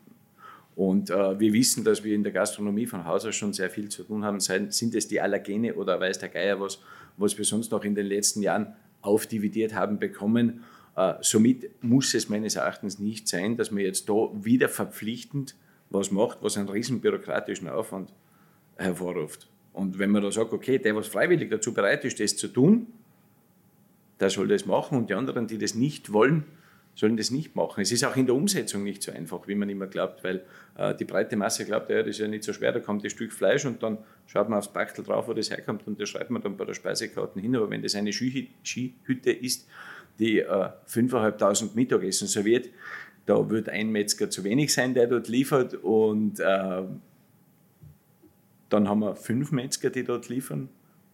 Und 0.76 1.12
äh, 1.12 1.40
wir 1.40 1.54
wissen, 1.54 1.84
dass 1.84 2.04
wir 2.04 2.16
in 2.16 2.24
der 2.24 2.32
Gastronomie 2.32 2.88
von 2.88 3.06
Haus 3.06 3.26
aus 3.26 3.36
schon 3.36 3.54
sehr 3.54 3.70
viel 3.70 3.90
zu 3.90 4.04
tun 4.04 4.24
haben. 4.24 4.40
Sind 4.40 4.96
es 4.96 5.08
die 5.08 5.22
Allergene 5.22 5.76
oder 5.76 6.00
weiß 6.00 6.18
der 6.18 6.30
Geier 6.30 6.60
was, 6.60 6.80
was 7.18 7.38
wir 7.38 7.46
sonst 7.46 7.72
noch 7.72 7.84
in 7.84 7.94
den 7.94 8.08
letzten 8.08 8.42
Jahren 8.42 8.74
aufdividiert 9.02 9.76
haben 9.76 10.00
bekommen. 10.00 10.64
Äh, 10.96 11.14
somit 11.22 11.84
muss 11.84 12.14
es 12.16 12.28
meines 12.28 12.56
Erachtens 12.56 12.98
nicht 12.98 13.28
sein, 13.28 13.56
dass 13.56 13.70
man 13.70 13.84
jetzt 13.84 14.10
da 14.10 14.32
wieder 14.34 14.70
verpflichtend 14.70 15.56
was 15.94 16.12
macht, 16.12 16.40
was 16.42 16.58
einen 16.58 16.70
riesen 16.70 17.00
bürokratischen 17.00 17.70
Aufwand 17.70 18.14
hervorruft. 18.76 19.50
Und 19.72 20.00
wenn 20.00 20.12
man 20.12 20.22
da 20.22 20.32
sagt, 20.32 20.54
okay, 20.54 20.78
der, 20.78 20.96
was 20.96 21.08
freiwillig 21.08 21.50
dazu 21.50 21.74
bereit 21.74 22.04
ist, 22.06 22.20
das 22.20 22.36
zu 22.36 22.48
tun, 22.48 22.88
der 24.20 24.30
soll 24.30 24.48
das 24.48 24.66
machen 24.66 24.98
und 24.98 25.10
die 25.10 25.14
anderen, 25.14 25.48
die 25.48 25.58
das 25.58 25.76
nicht 25.76 26.12
wollen, 26.14 26.46
sollen 26.96 27.18
das 27.18 27.32
nicht 27.32 27.56
machen. 27.56 27.82
Es 27.82 27.92
ist 27.92 28.04
auch 28.04 28.16
in 28.16 28.28
der 28.28 28.36
Umsetzung 28.36 28.84
nicht 28.84 29.02
so 29.02 29.12
einfach, 29.12 29.48
wie 29.48 29.56
man 29.56 29.70
immer 29.70 29.88
glaubt, 29.88 30.24
weil 30.24 30.44
äh, 30.78 30.94
die 30.96 31.06
breite 31.06 31.36
Masse 31.36 31.66
glaubt, 31.66 31.90
ja, 31.90 32.00
das 32.00 32.10
ist 32.10 32.20
ja 32.20 32.28
nicht 32.28 32.44
so 32.44 32.54
schwer, 32.54 32.72
da 32.72 32.80
kommt 32.80 33.04
ein 33.04 33.10
Stück 33.10 33.34
Fleisch 33.34 33.66
und 33.66 33.82
dann 33.82 33.98
schaut 34.28 34.48
man 34.50 34.60
aufs 34.60 34.72
Bachtel 34.72 35.04
drauf, 35.04 35.28
wo 35.28 35.34
das 35.34 35.50
herkommt 35.50 35.88
und 35.88 36.00
das 36.00 36.10
schreibt 36.10 36.30
man 36.30 36.42
dann 36.42 36.56
bei 36.56 36.66
der 36.66 36.76
Speisekarte 36.76 37.40
hin. 37.40 37.56
Aber 37.56 37.70
wenn 37.70 37.82
das 37.82 37.96
eine 37.96 38.14
Skihütte 38.14 39.32
ist, 39.32 39.68
die 40.20 40.40
äh, 40.40 40.70
5.500 40.88 41.72
Mittagessen 41.74 42.28
serviert, 42.28 42.70
da 43.26 43.50
wird 43.50 43.70
ein 43.70 43.90
Metzger 43.90 44.30
zu 44.30 44.44
wenig 44.44 44.74
sein, 44.74 44.94
der 44.94 45.08
dort 45.08 45.28
liefert 45.28 45.76
und 45.76 46.40
äh, 46.40 46.84
dann 48.70 48.90
haben 48.90 49.00
wir 49.00 49.16
fünf 49.16 49.52
Metzger, 49.52 49.90
die 49.90 50.04
dort 50.04 50.30
liefern 50.30 50.70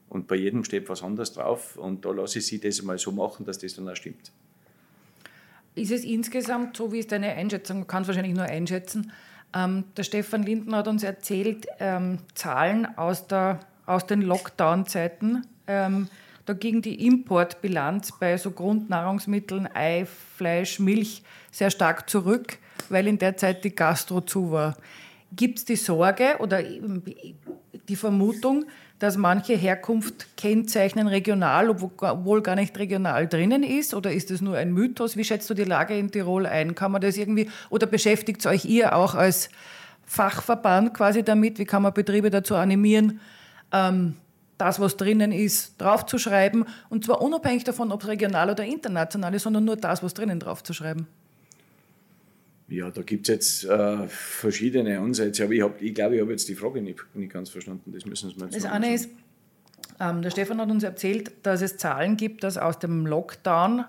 und 0.10 0.28
bei 0.28 0.36
jedem 0.36 0.64
steht 0.64 0.90
was 0.90 1.04
anderes 1.04 1.34
drauf 1.34 1.78
und 1.78 2.06
da 2.06 2.12
lasse 2.12 2.40
ich 2.40 2.48
sie 2.48 2.60
das 2.60 2.82
mal 2.82 2.98
so 2.98 3.12
machen, 3.12 3.46
dass 3.46 3.60
das 3.60 3.76
dann 3.76 3.88
auch 3.88 3.96
stimmt. 3.96 4.32
Ist 5.76 5.92
es 5.92 6.04
insgesamt 6.04 6.76
so, 6.76 6.92
wie 6.92 7.00
ist 7.00 7.12
deine 7.12 7.34
Einschätzung? 7.34 7.80
Man 7.80 7.88
kann 7.88 8.02
es 8.02 8.08
wahrscheinlich 8.08 8.34
nur 8.34 8.44
einschätzen. 8.44 9.12
Ähm, 9.54 9.86
der 9.96 10.04
Stefan 10.04 10.44
Linden 10.44 10.76
hat 10.76 10.88
uns 10.88 11.04
erzählt, 11.04 11.68
ähm, 11.80 12.20
Zahlen 12.34 12.86
aus, 12.98 13.28
der, 13.28 13.60
aus 13.86 14.06
den 14.06 14.22
Lockdown-Zeiten. 14.22 15.46
Ähm, 15.68 16.08
da 16.50 16.56
ging 16.56 16.82
die 16.82 17.06
Importbilanz 17.06 18.14
bei 18.20 18.36
so 18.36 18.50
Grundnahrungsmitteln, 18.50 19.70
Ei, 19.72 20.08
Fleisch, 20.36 20.80
Milch 20.80 21.22
sehr 21.52 21.70
stark 21.70 22.10
zurück, 22.10 22.58
weil 22.90 23.06
in 23.06 23.20
der 23.20 23.38
Zeit 23.38 23.64
die 23.64 23.76
Gastro 23.76 24.22
zu 24.22 24.52
war. 24.52 24.76
Gibt 25.32 25.60
es 25.60 25.66
die 25.66 25.76
Sorge 25.76 26.38
oder 26.40 26.64
die 26.64 27.96
Vermutung, 27.96 28.66
dass 28.98 29.16
manche 29.16 29.54
Herkunft 29.54 30.36
kennzeichnen 30.38 31.08
regional, 31.08 31.70
obwohl 31.70 32.42
gar 32.42 32.56
nicht 32.56 32.76
regional 32.80 33.28
drinnen 33.28 33.62
ist? 33.62 33.94
Oder 33.94 34.12
ist 34.12 34.32
das 34.32 34.42
nur 34.42 34.58
ein 34.58 34.74
Mythos? 34.74 35.18
Wie 35.18 35.24
schätzt 35.24 35.52
du 35.52 35.54
die 35.54 35.66
Lage 35.66 35.96
in 35.96 36.10
Tirol 36.10 36.48
ein? 36.48 36.74
Kann 36.74 36.92
man 36.92 37.02
das 37.02 37.16
irgendwie, 37.16 37.48
oder 37.70 37.86
beschäftigt 37.86 38.44
euch 38.48 38.66
ihr 38.66 38.96
auch 38.96 39.14
als 39.14 39.52
Fachverband 40.08 40.96
quasi 40.96 41.22
damit? 41.22 41.60
Wie 41.60 41.66
kann 41.66 41.84
man 41.84 41.94
Betriebe 41.94 42.32
dazu 42.32 42.56
animieren, 42.56 43.20
ähm, 43.72 44.16
das, 44.60 44.80
was 44.80 44.98
drinnen 44.98 45.32
ist, 45.32 45.82
draufzuschreiben? 45.82 46.66
Und 46.90 47.06
zwar 47.06 47.22
unabhängig 47.22 47.64
davon, 47.64 47.92
ob 47.92 48.04
es 48.04 48.10
regional 48.10 48.52
oder 48.52 48.64
international 48.64 49.34
ist, 49.34 49.44
sondern 49.44 49.66
nur 49.66 49.78
das, 49.78 50.04
was 50.04 50.14
drinnen 50.14 50.40
draufzuschreiben. 50.40 51.08
Ja, 52.68 52.92
da 52.92 53.02
gibt 53.02 53.28
es 53.28 53.34
jetzt 53.34 53.64
äh, 53.66 54.08
verschiedene 54.08 55.00
Ansätze, 55.00 55.46
aber 55.46 55.54
ich, 55.54 55.62
hab, 55.64 55.82
ich 55.82 55.96
glaube, 55.96 56.16
ich 56.16 56.22
habe 56.22 56.32
jetzt 56.32 56.48
die 56.48 56.56
Frage 56.56 56.82
nicht, 56.82 57.00
nicht 57.16 57.34
ganz 57.34 57.50
verstanden. 57.50 57.92
Das 57.92 58.06
müssen 58.06 58.30
Sie 58.30 58.38
mal 58.38 58.50
Das 58.50 58.66
eine 58.66 58.94
ist, 58.94 59.10
ähm, 60.00 60.22
der 60.22 60.30
Stefan 60.30 60.62
hat 60.62 60.70
uns 60.70 60.84
erzählt, 60.84 61.32
dass 61.44 61.62
es 61.62 61.78
Zahlen 61.78 62.16
gibt, 62.16 62.44
dass 62.44 62.58
aus 62.58 62.78
dem 62.78 63.08
Lockdown 63.08 63.86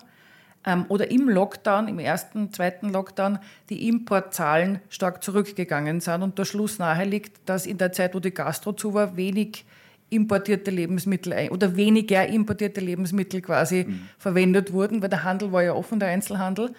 ähm, 0.65 0.85
oder 0.87 1.11
im 1.11 1.29
Lockdown, 1.29 1.89
im 1.89 1.99
ersten, 1.99 2.51
zweiten 2.53 2.89
Lockdown, 2.89 3.39
die 3.69 3.87
Importzahlen 3.87 4.79
stark 4.89 5.23
zurückgegangen 5.23 6.01
sind 6.01 6.23
und 6.23 6.39
der 6.39 6.45
Schluss 6.45 6.79
nahe 6.79 7.05
liegt, 7.05 7.47
dass 7.47 7.65
in 7.65 7.77
der 7.77 7.91
Zeit, 7.91 8.15
wo 8.15 8.19
die 8.19 8.33
Gastro 8.33 8.73
zu 8.73 8.93
war, 8.93 9.15
wenig 9.15 9.65
importierte 10.11 10.71
Lebensmittel 10.71 11.49
oder 11.49 11.75
weniger 11.75 12.27
importierte 12.27 12.81
Lebensmittel 12.81 13.41
quasi 13.41 13.85
mhm. 13.87 14.09
verwendet 14.17 14.73
wurden, 14.73 15.01
weil 15.01 15.09
der 15.09 15.23
Handel 15.23 15.51
war 15.51 15.63
ja 15.63 15.73
offen, 15.73 15.99
der 15.99 16.09
Einzelhandel. 16.09 16.73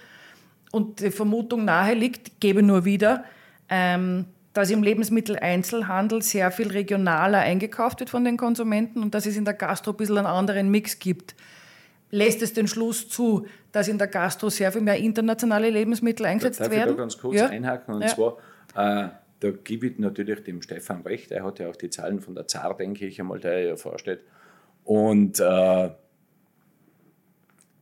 Und 0.70 1.00
die 1.00 1.10
Vermutung 1.10 1.64
nahe 1.64 1.94
liegt, 1.94 2.40
gebe 2.40 2.62
nur 2.62 2.84
wieder, 2.84 3.24
ähm, 3.68 4.26
dass 4.52 4.70
im 4.70 4.82
Lebensmitteleinzelhandel 4.82 6.20
sehr 6.20 6.50
viel 6.50 6.68
regionaler 6.68 7.38
eingekauft 7.38 8.00
wird 8.00 8.10
von 8.10 8.24
den 8.24 8.36
Konsumenten 8.36 9.02
und 9.02 9.14
dass 9.14 9.24
es 9.24 9.36
in 9.36 9.46
der 9.46 9.54
Gastro 9.54 9.92
ein 9.92 9.96
bisschen 9.96 10.18
einen 10.18 10.26
anderen 10.26 10.70
Mix 10.70 10.98
gibt. 10.98 11.34
Lässt 12.10 12.42
es 12.42 12.52
den 12.52 12.68
Schluss 12.68 13.08
zu, 13.08 13.46
dass 13.72 13.88
in 13.88 13.96
der 13.96 14.08
Gastro 14.08 14.50
sehr 14.50 14.70
viel 14.72 14.82
mehr 14.82 14.98
internationale 14.98 15.70
Lebensmittel 15.70 16.26
eingesetzt 16.26 16.60
Darf 16.60 16.70
werden? 16.70 16.90
Ich 16.90 16.96
da 16.96 17.02
ganz 17.02 17.16
kurz 17.16 17.36
ja? 17.36 17.48
einhaken? 17.48 17.94
Und 17.94 18.02
ja. 18.02 18.08
zwar, 18.08 18.36
äh, 18.76 19.08
da 19.42 19.50
gebe 19.50 19.88
ich 19.88 19.98
natürlich 19.98 20.42
dem 20.42 20.62
Stefan 20.62 21.02
recht. 21.02 21.32
Er 21.32 21.44
hat 21.44 21.58
ja 21.58 21.68
auch 21.68 21.76
die 21.76 21.90
Zahlen 21.90 22.20
von 22.20 22.34
der 22.34 22.46
ZAR, 22.46 22.76
denke 22.76 23.06
ich 23.06 23.20
einmal, 23.20 23.40
der 23.40 23.52
er 23.52 23.66
ja 23.66 23.76
vorstellt. 23.76 24.20
Und 24.84 25.40
äh, 25.40 25.90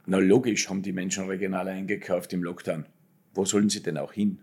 na 0.07 0.19
logisch 0.19 0.69
haben 0.69 0.83
die 0.83 0.93
Menschen 0.93 1.27
regional 1.27 1.69
eingekauft 1.69 2.33
im 2.33 2.43
Lockdown. 2.43 2.87
Wo 3.35 3.45
sollen 3.45 3.69
sie 3.69 3.83
denn 3.83 3.99
auch 3.99 4.13
hin? 4.13 4.41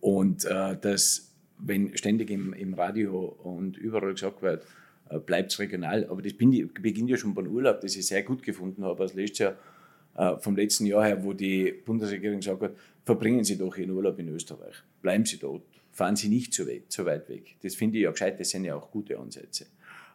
Und 0.00 0.44
äh, 0.44 0.76
das 0.80 1.34
wenn 1.58 1.96
ständig 1.96 2.30
im, 2.30 2.52
im 2.52 2.74
Radio 2.74 3.36
und 3.42 3.76
überall 3.76 4.12
gesagt 4.12 4.42
wird, 4.42 4.66
äh, 5.08 5.18
bleibt 5.18 5.52
es 5.52 5.58
regional. 5.58 6.06
Aber 6.08 6.22
das 6.22 6.34
bin, 6.34 6.70
beginnt 6.80 7.10
ja 7.10 7.16
schon 7.16 7.34
beim 7.34 7.46
Urlaub, 7.46 7.80
das 7.80 7.96
ich 7.96 8.06
sehr 8.06 8.22
gut 8.22 8.42
gefunden 8.42 8.84
habe. 8.84 9.02
Als 9.02 9.14
letztes 9.14 9.38
Jahr, 9.38 9.56
äh, 10.16 10.38
vom 10.40 10.56
letzten 10.56 10.86
Jahr 10.86 11.04
her, 11.04 11.24
wo 11.24 11.32
die 11.32 11.72
Bundesregierung 11.72 12.38
gesagt 12.38 12.62
hat, 12.62 12.72
verbringen 13.04 13.44
Sie 13.44 13.56
doch 13.56 13.76
Ihren 13.76 13.90
Urlaub 13.90 14.18
in 14.18 14.28
Österreich. 14.28 14.76
Bleiben 15.02 15.24
Sie 15.24 15.38
dort. 15.38 15.62
Fahren 15.94 16.16
Sie 16.16 16.28
nicht 16.28 16.52
zu 16.52 16.66
weit, 16.66 16.90
zu 16.90 17.06
weit 17.06 17.28
weg. 17.28 17.56
Das 17.62 17.76
finde 17.76 17.98
ich 17.98 18.02
ja 18.02 18.10
gescheit, 18.10 18.40
das 18.40 18.50
sind 18.50 18.64
ja 18.64 18.74
auch 18.74 18.90
gute 18.90 19.16
Ansätze. 19.16 19.66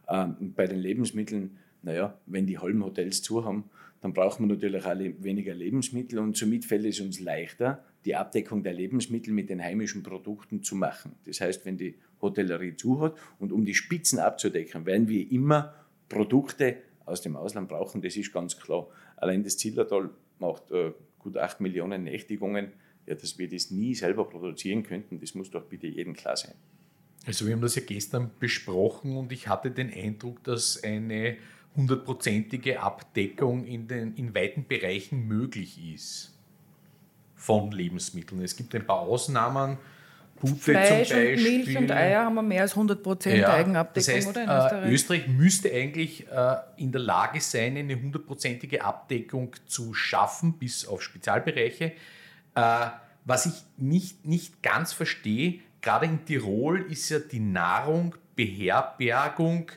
Ähm, 0.10 0.54
bei 0.54 0.68
den 0.68 0.80
Lebensmitteln, 0.80 1.58
naja, 1.82 2.20
wenn 2.26 2.46
die 2.46 2.60
Hallenhotels 2.60 3.22
zu 3.22 3.46
haben, 3.46 3.64
dann 4.02 4.14
braucht 4.14 4.42
man 4.42 4.50
natürlich 4.50 4.86
auch 4.86 4.98
weniger 4.98 5.54
Lebensmittel 5.54 6.20
und 6.20 6.36
somit 6.36 6.66
fällt 6.66 6.86
es 6.86 7.00
uns 7.00 7.22
leichter, 7.22 7.84
die 8.04 8.16
Abdeckung 8.16 8.62
der 8.62 8.74
Lebensmittel 8.74 9.34
mit 9.34 9.50
den 9.50 9.64
heimischen 9.64 10.04
Produkten 10.04 10.64
zu 10.64 10.76
machen. 10.76 11.14
Das 11.26 11.40
heißt, 11.40 11.66
wenn 11.66 11.78
die 11.78 11.96
Hotellerie 12.22 12.76
zu 12.76 13.00
hat 13.00 13.16
und 13.40 13.54
um 13.54 13.64
die 13.64 13.74
Spitzen 13.74 14.20
abzudecken, 14.20 14.86
werden 14.86 15.08
wir 15.08 15.32
immer 15.32 15.74
Produkte 16.10 16.78
aus 17.06 17.22
dem 17.22 17.38
Ausland 17.38 17.70
brauchen, 17.70 18.02
das 18.02 18.18
ist 18.18 18.34
ganz 18.34 18.60
klar. 18.60 18.88
Allein 19.16 19.44
das 19.44 19.58
Zillertal 19.58 20.10
macht 20.40 20.72
äh, 20.72 20.92
gut 21.20 21.38
8 21.38 21.62
Millionen 21.62 22.04
Nächtigungen. 22.04 22.74
Ja, 23.10 23.16
dass 23.16 23.40
wir 23.40 23.50
das 23.50 23.72
nie 23.72 23.96
selber 23.96 24.24
produzieren 24.24 24.84
könnten, 24.84 25.20
das 25.20 25.34
muss 25.34 25.50
doch 25.50 25.64
bitte 25.64 25.88
jedem 25.88 26.14
klar 26.14 26.38
sein. 26.38 26.54
Also 27.26 27.48
wir 27.48 27.54
haben 27.54 27.62
das 27.62 27.74
ja 27.74 27.82
gestern 27.84 28.30
besprochen 28.40 29.18
und 29.18 29.32
ich 29.32 29.48
hatte 29.48 29.72
den 29.72 29.92
Eindruck, 29.92 30.44
dass 30.44 30.84
eine 30.84 31.38
hundertprozentige 31.76 32.80
Abdeckung 32.80 33.66
in, 33.66 33.88
den, 33.88 34.14
in 34.14 34.36
weiten 34.36 34.68
Bereichen 34.68 35.28
möglich 35.28 35.80
ist 35.92 36.38
von 37.34 37.72
Lebensmitteln. 37.72 38.44
Es 38.44 38.56
gibt 38.56 38.76
ein 38.76 38.86
paar 38.86 39.00
Ausnahmen. 39.00 39.80
Pute 40.36 40.56
Fleisch 40.56 41.08
zum 41.08 41.18
Beispiel. 41.18 41.36
und 41.36 41.44
Milch 41.44 41.78
und 41.78 41.92
Eier 41.92 42.26
haben 42.26 42.36
wir 42.36 42.44
mehr 42.44 42.62
als 42.62 42.76
100% 42.76 43.36
ja, 43.36 43.54
Eigenabdeckung, 43.54 43.94
das 43.96 44.08
heißt, 44.08 44.28
oder? 44.30 44.44
In 44.44 44.50
Österreich? 44.50 44.86
Äh, 44.86 44.94
Österreich 44.94 45.28
müsste 45.28 45.74
eigentlich 45.74 46.28
äh, 46.28 46.56
in 46.78 46.92
der 46.92 47.02
Lage 47.02 47.42
sein, 47.42 47.76
eine 47.76 48.00
hundertprozentige 48.00 48.84
Abdeckung 48.86 49.56
zu 49.66 49.96
schaffen, 49.96 50.54
bis 50.60 50.88
auf 50.88 51.02
Spezialbereiche. 51.02 51.94
Äh, 52.56 52.88
was 53.26 53.46
ich 53.46 53.54
nicht, 53.78 54.26
nicht 54.26 54.64
ganz 54.64 54.94
verstehe, 54.94 55.60
gerade 55.82 56.06
in 56.06 56.26
Tirol 56.26 56.82
ist 56.92 57.10
ja 57.10 57.20
die 57.20 57.40
Nahrung, 57.40 58.16
Beherbergung, 58.36 59.72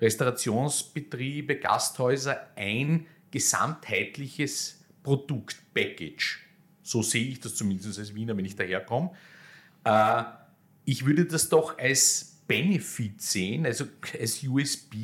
Restaurationsbetriebe, 0.00 1.56
Gasthäuser 1.56 2.48
ein 2.56 3.06
gesamtheitliches 3.30 4.84
Produkt, 5.02 5.56
Package. 5.74 6.40
So 6.82 7.02
sehe 7.02 7.24
ich 7.24 7.40
das 7.40 7.54
zumindest 7.54 7.98
als 7.98 8.14
Wiener, 8.14 8.36
wenn 8.36 8.44
ich 8.44 8.56
daherkomme. 8.56 9.12
Äh, 9.84 10.24
ich 10.84 11.06
würde 11.06 11.24
das 11.24 11.48
doch 11.48 11.78
als 11.78 12.40
Benefit 12.46 13.22
sehen, 13.22 13.64
also 13.64 13.86
als 14.20 14.42
USB, 14.42 14.94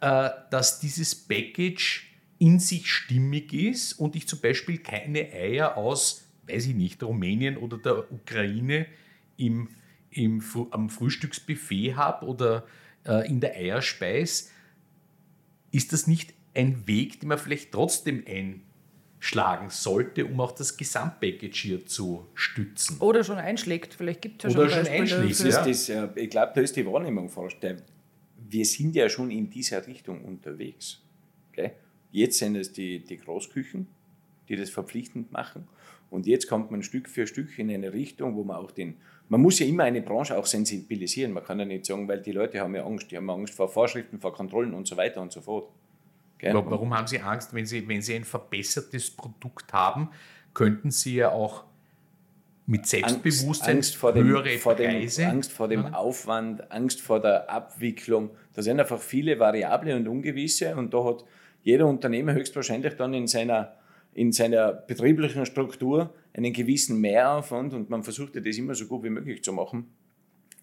äh, 0.00 0.30
dass 0.50 0.80
dieses 0.80 1.14
Package 1.14 2.11
in 2.42 2.58
sich 2.58 2.90
stimmig 2.90 3.52
ist 3.52 3.92
und 3.92 4.16
ich 4.16 4.26
zum 4.26 4.40
Beispiel 4.40 4.78
keine 4.78 5.32
Eier 5.32 5.76
aus, 5.76 6.26
weiß 6.48 6.66
ich 6.66 6.74
nicht, 6.74 7.00
Rumänien 7.00 7.56
oder 7.56 7.78
der 7.78 8.10
Ukraine 8.10 8.86
im, 9.36 9.68
im, 10.10 10.42
am 10.72 10.90
Frühstücksbuffet 10.90 11.94
habe 11.94 12.26
oder 12.26 12.66
äh, 13.06 13.28
in 13.28 13.38
der 13.38 13.54
Eierspeis. 13.54 14.50
Ist 15.70 15.92
das 15.92 16.08
nicht 16.08 16.34
ein 16.52 16.88
Weg, 16.88 17.20
den 17.20 17.28
man 17.28 17.38
vielleicht 17.38 17.70
trotzdem 17.70 18.24
ein 18.26 18.62
schlagen 19.20 19.70
sollte, 19.70 20.26
um 20.26 20.40
auch 20.40 20.50
das 20.50 20.76
Gesamtpackage 20.76 21.62
hier 21.62 21.86
zu 21.86 22.26
stützen. 22.34 22.98
Oder 22.98 23.22
schon 23.22 23.38
einschlägt, 23.38 23.94
vielleicht 23.94 24.20
gibt 24.20 24.44
es 24.44 24.52
ja 24.52 24.58
Oder 24.58 24.68
schon, 24.68 24.84
schon 24.86 24.94
einschlägt, 24.94 25.38
ja. 25.38 25.64
Das, 25.64 25.88
äh, 25.88 26.08
ich 26.16 26.30
glaube, 26.30 26.50
da 26.56 26.60
ist 26.60 26.74
die 26.74 26.84
Wahrnehmung 26.84 27.28
falsch. 27.28 27.56
Wir 28.36 28.64
sind 28.64 28.96
ja 28.96 29.08
schon 29.08 29.30
in 29.30 29.48
dieser 29.48 29.86
Richtung 29.86 30.24
unterwegs. 30.24 31.00
Okay? 31.52 31.70
Jetzt 32.12 32.38
sind 32.38 32.56
es 32.56 32.72
die, 32.72 33.00
die 33.00 33.16
Großküchen, 33.16 33.88
die 34.48 34.56
das 34.56 34.70
verpflichtend 34.70 35.32
machen. 35.32 35.66
Und 36.10 36.26
jetzt 36.26 36.46
kommt 36.46 36.70
man 36.70 36.82
Stück 36.82 37.08
für 37.08 37.26
Stück 37.26 37.58
in 37.58 37.70
eine 37.70 37.92
Richtung, 37.94 38.36
wo 38.36 38.44
man 38.44 38.58
auch 38.58 38.70
den, 38.70 38.98
man 39.30 39.40
muss 39.40 39.58
ja 39.58 39.66
immer 39.66 39.84
eine 39.84 40.02
Branche 40.02 40.36
auch 40.36 40.44
sensibilisieren. 40.44 41.32
Man 41.32 41.42
kann 41.42 41.58
ja 41.58 41.64
nicht 41.64 41.86
sagen, 41.86 42.06
weil 42.06 42.20
die 42.20 42.32
Leute 42.32 42.60
haben 42.60 42.74
ja 42.74 42.84
Angst, 42.84 43.10
die 43.10 43.16
haben 43.16 43.30
Angst 43.30 43.54
vor 43.54 43.68
Vorschriften, 43.68 44.20
vor 44.20 44.34
Kontrollen 44.34 44.74
und 44.74 44.86
so 44.86 44.96
weiter 44.98 45.22
und 45.22 45.32
so 45.32 45.40
fort. 45.40 45.70
Gell? 46.36 46.52
Warum 46.54 46.94
haben 46.94 47.06
Sie 47.06 47.18
Angst, 47.18 47.54
wenn 47.54 47.64
Sie, 47.64 47.88
wenn 47.88 48.02
Sie 48.02 48.14
ein 48.14 48.24
verbessertes 48.24 49.10
Produkt 49.10 49.72
haben, 49.72 50.10
könnten 50.52 50.90
Sie 50.90 51.14
ja 51.14 51.30
auch 51.30 51.64
mit 52.66 52.86
Selbstbewusstsein 52.86 53.76
Angst, 53.76 53.92
Angst 53.92 53.96
vor 53.96 54.12
dem, 54.12 54.26
höhere 54.26 54.58
vor 54.58 54.74
dem, 54.74 54.90
Preise. 54.90 55.26
Angst 55.26 55.52
vor 55.52 55.68
dem 55.68 55.84
ja. 55.84 55.92
Aufwand, 55.94 56.70
Angst 56.70 57.00
vor 57.00 57.20
der 57.20 57.50
Abwicklung. 57.50 58.30
Da 58.52 58.62
sind 58.62 58.78
einfach 58.80 59.00
viele 59.00 59.38
Variable 59.38 59.96
und 59.96 60.06
Ungewisse 60.08 60.76
und 60.76 60.92
da 60.92 61.04
hat 61.04 61.24
jeder 61.62 61.86
Unternehmer 61.86 62.34
höchstwahrscheinlich 62.34 62.94
dann 62.94 63.14
in 63.14 63.26
seiner, 63.26 63.76
in 64.12 64.32
seiner 64.32 64.72
betrieblichen 64.72 65.46
Struktur 65.46 66.12
einen 66.34 66.52
gewissen 66.52 67.00
Mehraufwand 67.00 67.72
und 67.74 67.90
man 67.90 68.02
versucht 68.02 68.34
ja 68.34 68.40
das 68.40 68.58
immer 68.58 68.74
so 68.74 68.86
gut 68.86 69.04
wie 69.04 69.10
möglich 69.10 69.42
zu 69.42 69.52
machen. 69.52 69.86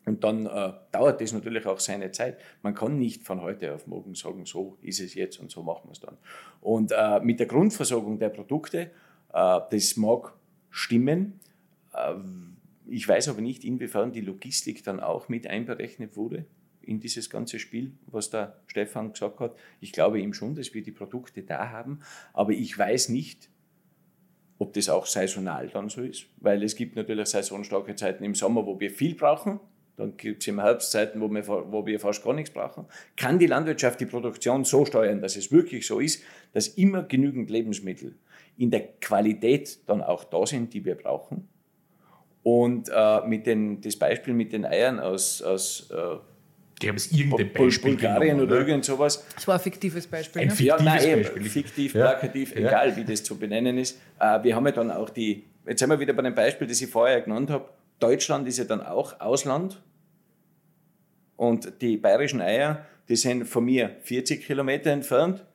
Und 0.06 0.24
dann 0.24 0.46
äh, 0.46 0.74
dauert 0.92 1.22
das 1.22 1.34
natürlich 1.34 1.66
auch 1.66 1.80
seine 1.80 2.12
Zeit. 2.12 2.40
Man 2.64 2.74
kann 2.74 2.98
nicht 2.98 3.24
von 3.24 3.42
heute 3.42 3.76
auf 3.76 3.86
morgen 3.86 4.16
sagen, 4.16 4.46
so 4.46 4.78
ist 4.82 5.00
es 5.00 5.14
jetzt 5.14 5.40
und 5.40 5.52
so 5.52 5.62
machen 5.62 5.84
wir 5.86 5.92
es 5.92 6.00
dann. 6.00 6.18
Und 6.62 6.92
äh, 6.92 7.20
mit 7.20 7.40
der 7.40 7.48
Grundversorgung 7.48 8.18
der 8.18 8.30
Produkte, 8.30 8.92
äh, 9.34 9.60
das 9.70 9.98
mag 9.98 10.34
stimmen. 10.72 11.40
Äh, 11.94 12.16
ich 12.88 13.08
weiß 13.08 13.28
aber 13.28 13.42
nicht, 13.42 13.64
inwiefern 13.64 14.12
die 14.12 14.22
Logistik 14.22 14.84
dann 14.84 15.00
auch 15.00 15.30
mit 15.30 15.46
einberechnet 15.46 16.16
wurde 16.16 16.46
in 16.82 17.00
dieses 17.00 17.30
ganze 17.30 17.60
Spiel, 17.60 17.94
was 18.08 18.30
der 18.30 18.62
Stefan 18.68 19.14
gesagt 19.14 19.40
hat. 19.40 19.56
Ich 19.80 19.92
glaube 19.92 20.20
ihm 20.20 20.34
schon, 20.34 20.56
dass 20.56 20.74
wir 20.74 20.84
die 20.84 20.92
Produkte 20.92 21.44
da 21.44 21.70
haben, 21.70 22.00
aber 22.34 22.52
ich 22.52 22.78
weiß 22.78 23.10
nicht, 23.10 23.50
ob 24.58 24.74
das 24.74 24.90
auch 24.90 25.06
saisonal 25.06 25.70
dann 25.70 25.90
so 25.90 26.02
ist, 26.02 26.26
weil 26.38 26.64
es 26.64 26.76
gibt 26.76 26.96
natürlich 26.96 27.30
saisonstarke 27.30 27.96
Zeiten 27.96 28.24
im 28.24 28.36
Sommer, 28.36 28.66
wo 28.66 28.80
wir 28.80 28.92
viel 28.92 29.16
brauchen 29.16 29.60
dann 30.00 30.16
gibt 30.16 30.42
es 30.42 30.48
im 30.48 30.62
Herbst 30.62 30.92
Zeiten, 30.92 31.20
wo 31.20 31.28
wir, 31.28 31.46
wo 31.46 31.86
wir 31.86 32.00
fast 32.00 32.24
gar 32.24 32.34
nichts 32.34 32.52
brauchen. 32.52 32.86
Kann 33.18 33.38
die 33.38 33.48
Landwirtschaft 33.48 34.00
die 34.00 34.06
Produktion 34.06 34.64
so 34.64 34.86
steuern, 34.86 35.22
dass 35.22 35.36
es 35.36 35.52
wirklich 35.52 35.86
so 35.86 36.00
ist, 36.00 36.24
dass 36.54 36.70
immer 36.70 37.04
genügend 37.04 37.50
Lebensmittel 37.50 38.16
in 38.56 38.72
der 38.72 38.88
Qualität 39.02 39.80
dann 39.90 40.02
auch 40.02 40.24
da 40.24 40.46
sind, 40.46 40.74
die 40.74 40.86
wir 40.86 40.96
brauchen? 40.96 41.50
Und 42.44 42.90
äh, 42.90 43.28
mit 43.28 43.46
den, 43.46 43.82
das 43.82 43.98
Beispiel 43.98 44.34
mit 44.34 44.54
den 44.54 44.64
Eiern 44.64 45.02
aus, 45.02 45.42
aus 45.42 45.92
äh, 45.92 46.16
die 46.82 46.88
haben 46.88 46.96
es 46.96 47.12
irgendein 47.12 47.52
Beispiel 47.52 47.92
Bulgarien 47.92 48.38
genommen, 48.38 48.52
oder 48.52 48.68
irgend 48.68 48.86
sowas. 48.86 49.26
Das 49.36 49.48
war 49.48 49.56
ein 49.56 49.62
fiktives 49.62 50.08
Beispiel. 50.08 50.42
Ein 50.42 50.48
ne? 50.48 50.54
fiktives 50.56 50.78
ja, 50.78 50.84
nein, 50.84 51.24
Beispiel. 51.24 51.50
Fiktiv, 51.50 51.94
ja. 51.94 52.02
plakativ, 52.02 52.56
ja. 52.56 52.68
egal 52.68 52.96
wie 52.96 53.04
das 53.04 53.24
zu 53.24 53.38
benennen 53.38 53.78
ist. 53.78 54.00
Äh, 54.20 54.44
wir 54.44 54.56
haben 54.56 54.66
ja 54.66 54.72
dann 54.72 54.92
auch 54.92 55.10
die, 55.10 55.44
jetzt 55.68 55.80
sind 55.80 55.90
wir 55.90 56.00
wieder 56.00 56.14
bei 56.14 56.22
dem 56.22 56.36
Beispiel, 56.36 56.68
das 56.68 56.82
ich 56.82 56.90
vorher 56.90 57.22
genannt 57.22 57.50
habe. 57.50 57.70
Deutschland 58.00 58.48
ist 58.48 58.58
ja 58.58 58.64
dann 58.64 58.82
auch 58.82 59.20
Ausland 59.20 59.82
und 61.36 61.82
die 61.82 61.98
bayerischen 61.98 62.42
Eier, 62.42 62.86
die 63.08 63.16
sind 63.16 63.46
von 63.46 63.66
mir 63.66 63.96
40 64.02 64.46
Kilometer 64.46 64.92
entfernt. 64.92 65.46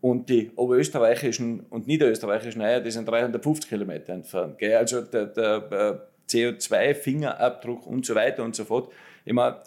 Und 0.00 0.28
die 0.28 0.50
oberösterreichischen 0.56 1.60
und 1.70 1.86
niederösterreichischen 1.86 2.60
Eier, 2.60 2.80
die 2.80 2.90
sind 2.90 3.08
350 3.08 3.70
Kilometer 3.70 4.12
entfernt. 4.12 4.62
Also 4.62 5.00
der, 5.00 5.26
der 5.26 5.72
äh, 5.72 6.30
CO2-Fingerabdruck 6.30 7.86
und 7.86 8.04
so 8.04 8.14
weiter 8.14 8.44
und 8.44 8.54
so 8.54 8.64
fort. 8.64 8.92
Ich 9.24 9.32
meine, 9.32 9.62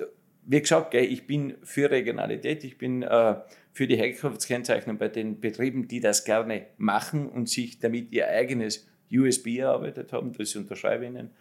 wie 0.48 0.62
gesagt, 0.62 0.94
ich 0.94 1.28
bin 1.28 1.56
für 1.64 1.92
Regionalität, 1.92 2.64
ich 2.64 2.78
bin 2.78 3.04
äh, 3.04 3.36
für 3.74 3.86
die 3.86 3.98
Herkunftskennzeichnung 3.98 4.98
bei 4.98 5.10
den 5.10 5.42
Betrieben, 5.42 5.90
die 5.90 6.00
das 6.00 6.24
gerne 6.24 6.68
machen 6.78 7.28
und 7.28 7.50
sich 7.50 7.80
damit 7.80 8.14
ihr 8.14 8.30
eigenes 8.30 8.88
USB 9.12 9.58
erarbeitet 9.58 10.14
haben, 10.14 10.32
das 10.34 10.56
unterschreibe 10.56 11.04
ich 11.04 11.12
Ihnen. 11.12 11.32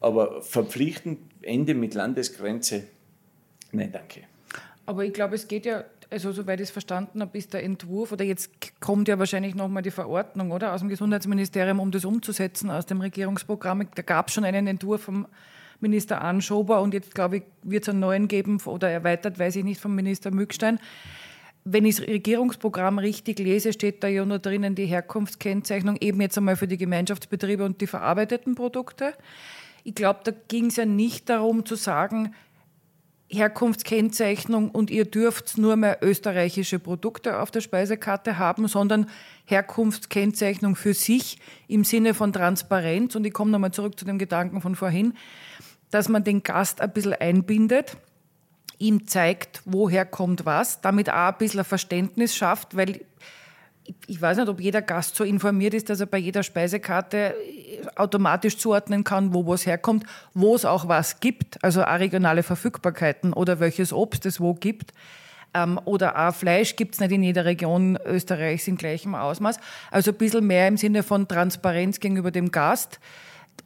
Aber 0.00 0.40
verpflichtend 0.40 1.18
Ende 1.42 1.74
mit 1.74 1.94
Landesgrenze, 1.94 2.84
nein, 3.72 3.90
danke. 3.90 4.22
Aber 4.86 5.04
ich 5.04 5.12
glaube, 5.12 5.34
es 5.34 5.48
geht 5.48 5.66
ja, 5.66 5.84
also 6.08 6.30
soweit 6.30 6.60
ich 6.60 6.68
es 6.68 6.70
verstanden 6.70 7.20
habe, 7.20 7.36
ist 7.36 7.52
der 7.52 7.64
Entwurf, 7.64 8.12
oder 8.12 8.24
jetzt 8.24 8.50
kommt 8.80 9.08
ja 9.08 9.18
wahrscheinlich 9.18 9.56
nochmal 9.56 9.82
die 9.82 9.90
Verordnung, 9.90 10.52
oder, 10.52 10.74
aus 10.74 10.80
dem 10.80 10.88
Gesundheitsministerium, 10.88 11.80
um 11.80 11.90
das 11.90 12.04
umzusetzen, 12.04 12.70
aus 12.70 12.86
dem 12.86 13.00
Regierungsprogramm. 13.00 13.88
Da 13.94 14.02
gab 14.02 14.28
es 14.28 14.34
schon 14.34 14.44
einen 14.44 14.68
Entwurf 14.68 15.02
vom 15.02 15.26
Minister 15.82 16.22
Anschober 16.22 16.80
und 16.80 16.94
jetzt, 16.94 17.14
glaube 17.14 17.38
ich, 17.38 17.42
wird 17.62 17.82
es 17.82 17.88
einen 17.90 18.00
neuen 18.00 18.28
geben 18.28 18.60
oder 18.64 18.88
erweitert, 18.88 19.38
weiß 19.38 19.56
ich 19.56 19.64
nicht, 19.64 19.80
vom 19.80 19.94
Minister 19.94 20.30
Mückstein 20.30 20.78
wenn 21.64 21.84
ich 21.84 21.96
das 21.96 22.06
Regierungsprogramm 22.06 22.98
richtig 22.98 23.38
lese, 23.38 23.72
steht 23.72 24.02
da 24.02 24.08
ja 24.08 24.24
nur 24.24 24.38
drinnen 24.38 24.74
die 24.74 24.86
Herkunftskennzeichnung, 24.86 25.96
eben 26.00 26.20
jetzt 26.20 26.36
einmal 26.36 26.56
für 26.56 26.66
die 26.66 26.76
Gemeinschaftsbetriebe 26.76 27.64
und 27.64 27.80
die 27.80 27.86
verarbeiteten 27.86 28.54
Produkte. 28.54 29.14
Ich 29.84 29.94
glaube, 29.94 30.20
da 30.24 30.32
ging 30.48 30.66
es 30.66 30.76
ja 30.76 30.84
nicht 30.84 31.28
darum 31.28 31.64
zu 31.64 31.76
sagen, 31.76 32.34
Herkunftskennzeichnung 33.28 34.70
und 34.70 34.90
ihr 34.90 35.06
dürft 35.06 35.56
nur 35.56 35.76
mehr 35.76 35.98
österreichische 36.02 36.78
Produkte 36.78 37.40
auf 37.40 37.50
der 37.50 37.62
Speisekarte 37.62 38.38
haben, 38.38 38.68
sondern 38.68 39.06
Herkunftskennzeichnung 39.46 40.76
für 40.76 40.92
sich 40.92 41.38
im 41.66 41.82
Sinne 41.84 42.12
von 42.12 42.32
Transparenz. 42.32 43.14
Und 43.14 43.24
ich 43.26 43.32
komme 43.32 43.50
nochmal 43.50 43.72
zurück 43.72 43.98
zu 43.98 44.04
dem 44.04 44.18
Gedanken 44.18 44.60
von 44.60 44.76
vorhin, 44.76 45.14
dass 45.92 46.08
man 46.08 46.24
den 46.24 46.42
Gast 46.42 46.80
ein 46.80 46.92
bisschen 46.92 47.14
einbindet 47.14 47.96
ihm 48.82 49.06
zeigt, 49.06 49.62
woher 49.64 50.04
kommt 50.04 50.44
was, 50.44 50.80
damit 50.80 51.08
auch 51.08 51.28
ein 51.28 51.38
bisschen 51.38 51.62
Verständnis 51.64 52.34
schafft, 52.34 52.76
weil 52.76 53.02
ich 54.06 54.20
weiß 54.20 54.38
nicht, 54.38 54.48
ob 54.48 54.60
jeder 54.60 54.82
Gast 54.82 55.16
so 55.16 55.24
informiert 55.24 55.74
ist, 55.74 55.90
dass 55.90 56.00
er 56.00 56.06
bei 56.06 56.18
jeder 56.18 56.42
Speisekarte 56.42 57.34
automatisch 57.96 58.58
zuordnen 58.58 59.04
kann, 59.04 59.34
wo 59.34 59.46
was 59.46 59.66
herkommt, 59.66 60.04
wo 60.34 60.54
es 60.54 60.64
auch 60.64 60.88
was 60.88 61.20
gibt, 61.20 61.62
also 61.64 61.82
auch 61.82 61.98
regionale 61.98 62.42
Verfügbarkeiten 62.42 63.32
oder 63.32 63.60
welches 63.60 63.92
Obst 63.92 64.26
es 64.26 64.40
wo 64.40 64.54
gibt. 64.54 64.92
Ähm, 65.54 65.80
oder 65.84 66.28
auch 66.28 66.34
Fleisch 66.34 66.76
gibt 66.76 66.94
es 66.94 67.00
nicht 67.00 67.12
in 67.12 67.22
jeder 67.22 67.44
Region 67.44 67.98
Österreichs 68.04 68.68
in 68.68 68.76
gleichem 68.76 69.14
Ausmaß. 69.14 69.58
Also 69.90 70.12
ein 70.12 70.16
bisschen 70.16 70.46
mehr 70.46 70.68
im 70.68 70.76
Sinne 70.76 71.02
von 71.02 71.28
Transparenz 71.28 72.00
gegenüber 72.00 72.30
dem 72.30 72.50
Gast 72.50 73.00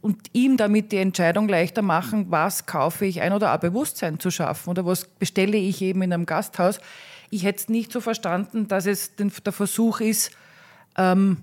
und 0.07 0.21
ihm 0.33 0.57
damit 0.57 0.93
die 0.93 0.99
Entscheidung 0.99 1.49
leichter 1.49 1.83
machen, 1.83 2.27
was 2.31 2.67
kaufe 2.67 3.05
ich 3.05 3.23
ein 3.23 3.33
oder 3.33 3.53
auch 3.53 3.59
Bewusstsein 3.59 4.21
zu 4.21 4.31
schaffen 4.31 4.71
oder 4.71 4.87
was 4.87 5.05
bestelle 5.05 5.57
ich 5.57 5.83
eben 5.83 6.01
in 6.01 6.13
einem 6.13 6.27
Gasthaus. 6.27 6.79
Ich 7.29 7.43
hätte 7.43 7.59
es 7.59 7.69
nicht 7.69 7.91
so 7.91 8.01
verstanden, 8.01 8.69
dass 8.69 8.87
es 8.87 9.17
der 9.17 9.53
Versuch 9.53 9.99
ist, 9.99 10.31
ähm, 10.97 11.39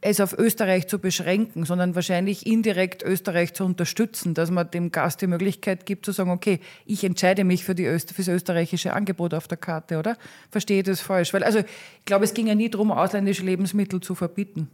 es 0.00 0.20
auf 0.20 0.38
Österreich 0.38 0.86
zu 0.86 1.00
beschränken, 1.00 1.64
sondern 1.64 1.96
wahrscheinlich 1.96 2.46
indirekt 2.46 3.02
Österreich 3.02 3.52
zu 3.52 3.64
unterstützen, 3.64 4.34
dass 4.34 4.52
man 4.52 4.70
dem 4.70 4.92
Gast 4.92 5.20
die 5.20 5.26
Möglichkeit 5.26 5.86
gibt 5.86 6.06
zu 6.06 6.12
sagen, 6.12 6.30
okay, 6.30 6.60
ich 6.84 7.02
entscheide 7.02 7.42
mich 7.42 7.64
für, 7.64 7.74
die 7.74 7.86
Öster 7.86 8.14
für 8.14 8.22
das 8.22 8.28
österreichische 8.28 8.92
Angebot 8.92 9.34
auf 9.34 9.48
der 9.48 9.58
Karte, 9.58 9.98
oder? 9.98 10.16
Verstehe 10.52 10.78
ich 10.78 10.84
das 10.84 11.00
falsch? 11.00 11.34
Weil 11.34 11.42
also 11.42 11.58
ich 11.58 12.04
glaube, 12.04 12.26
es 12.26 12.32
ging 12.32 12.46
ja 12.46 12.54
nie 12.54 12.70
darum, 12.70 12.92
ausländische 12.92 13.42
Lebensmittel 13.42 14.00
zu 14.00 14.14
verbieten. 14.14 14.70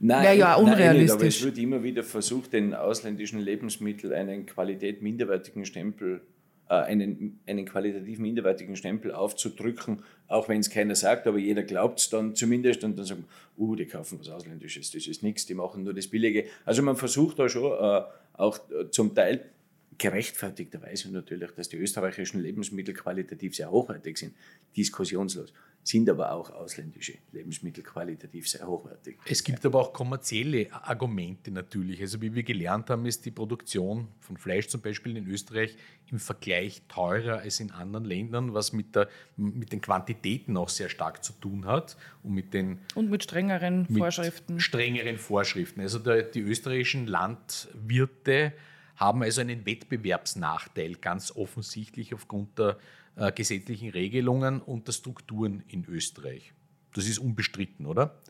Nein, 0.00 0.24
Wäre 0.24 0.36
ja 0.36 0.54
unrealistisch. 0.56 1.08
Nein, 1.08 1.18
aber 1.18 1.26
es 1.26 1.44
wird 1.44 1.58
immer 1.58 1.82
wieder 1.82 2.02
versucht, 2.02 2.52
den 2.52 2.74
ausländischen 2.74 3.40
Lebensmitteln 3.40 4.12
einen 4.12 4.46
qualität 4.46 5.02
minderwertigen 5.02 5.64
Stempel, 5.64 6.20
äh, 6.68 6.74
einen, 6.74 7.40
einen 7.46 7.64
qualitativ 7.64 8.18
minderwertigen 8.18 8.76
Stempel 8.76 9.12
aufzudrücken, 9.12 10.02
auch 10.28 10.48
wenn 10.48 10.60
es 10.60 10.70
keiner 10.70 10.94
sagt, 10.94 11.26
aber 11.26 11.38
jeder 11.38 11.62
glaubt 11.62 12.00
es 12.00 12.10
dann 12.10 12.34
zumindest 12.34 12.84
und 12.84 12.98
dann 12.98 13.06
sagen, 13.06 13.24
uh, 13.56 13.74
die 13.76 13.86
kaufen 13.86 14.18
was 14.18 14.28
Ausländisches, 14.28 14.90
das 14.90 15.06
ist 15.06 15.22
nichts, 15.22 15.46
die 15.46 15.54
machen 15.54 15.84
nur 15.84 15.94
das 15.94 16.08
Billige. 16.08 16.46
Also 16.64 16.82
man 16.82 16.96
versucht 16.96 17.38
da 17.38 17.48
schon 17.48 17.72
äh, 17.72 18.02
auch 18.34 18.58
zum 18.90 19.14
Teil 19.14 19.50
gerechtfertigterweise 19.98 21.10
natürlich, 21.10 21.50
dass 21.52 21.68
die 21.68 21.76
österreichischen 21.76 22.40
Lebensmittel 22.40 22.94
qualitativ 22.94 23.56
sehr 23.56 23.70
hochwertig 23.70 24.18
sind, 24.18 24.34
diskussionslos 24.76 25.52
sind 25.86 26.10
aber 26.10 26.32
auch 26.32 26.50
ausländische 26.50 27.14
Lebensmittel 27.30 27.84
qualitativ 27.84 28.48
sehr 28.48 28.66
hochwertig. 28.66 29.18
Es 29.24 29.44
gibt 29.44 29.64
aber 29.64 29.80
auch 29.80 29.92
kommerzielle 29.92 30.72
Argumente 30.72 31.52
natürlich. 31.52 32.00
Also 32.00 32.20
wie 32.20 32.34
wir 32.34 32.42
gelernt 32.42 32.90
haben, 32.90 33.06
ist 33.06 33.24
die 33.24 33.30
Produktion 33.30 34.08
von 34.18 34.36
Fleisch 34.36 34.66
zum 34.66 34.80
Beispiel 34.80 35.16
in 35.16 35.28
Österreich 35.28 35.76
im 36.10 36.18
Vergleich 36.18 36.82
teurer 36.88 37.38
als 37.38 37.60
in 37.60 37.70
anderen 37.70 38.04
Ländern, 38.04 38.52
was 38.52 38.72
mit, 38.72 38.96
der, 38.96 39.08
mit 39.36 39.72
den 39.72 39.80
Quantitäten 39.80 40.56
auch 40.56 40.68
sehr 40.68 40.88
stark 40.88 41.22
zu 41.22 41.32
tun 41.34 41.66
hat 41.66 41.96
und 42.24 42.34
mit 42.34 42.52
den 42.52 42.80
und 42.96 43.08
mit 43.08 43.22
strengeren 43.22 43.86
mit 43.88 43.98
Vorschriften. 43.98 44.58
Strengeren 44.58 45.18
Vorschriften. 45.18 45.80
Also 45.80 46.00
der, 46.00 46.22
die 46.24 46.40
österreichischen 46.40 47.06
Landwirte 47.06 48.52
haben 48.96 49.22
also 49.22 49.40
einen 49.40 49.64
Wettbewerbsnachteil 49.64 50.96
ganz 50.96 51.30
offensichtlich 51.30 52.12
aufgrund 52.12 52.58
der 52.58 52.78
äh, 53.16 53.32
gesetzlichen 53.32 53.90
Regelungen 53.90 54.60
und 54.60 54.86
der 54.88 54.92
Strukturen 54.92 55.62
in 55.68 55.84
Österreich. 55.86 56.52
Das 56.94 57.06
ist 57.06 57.18
unbestritten, 57.18 57.86
oder? 57.86 58.22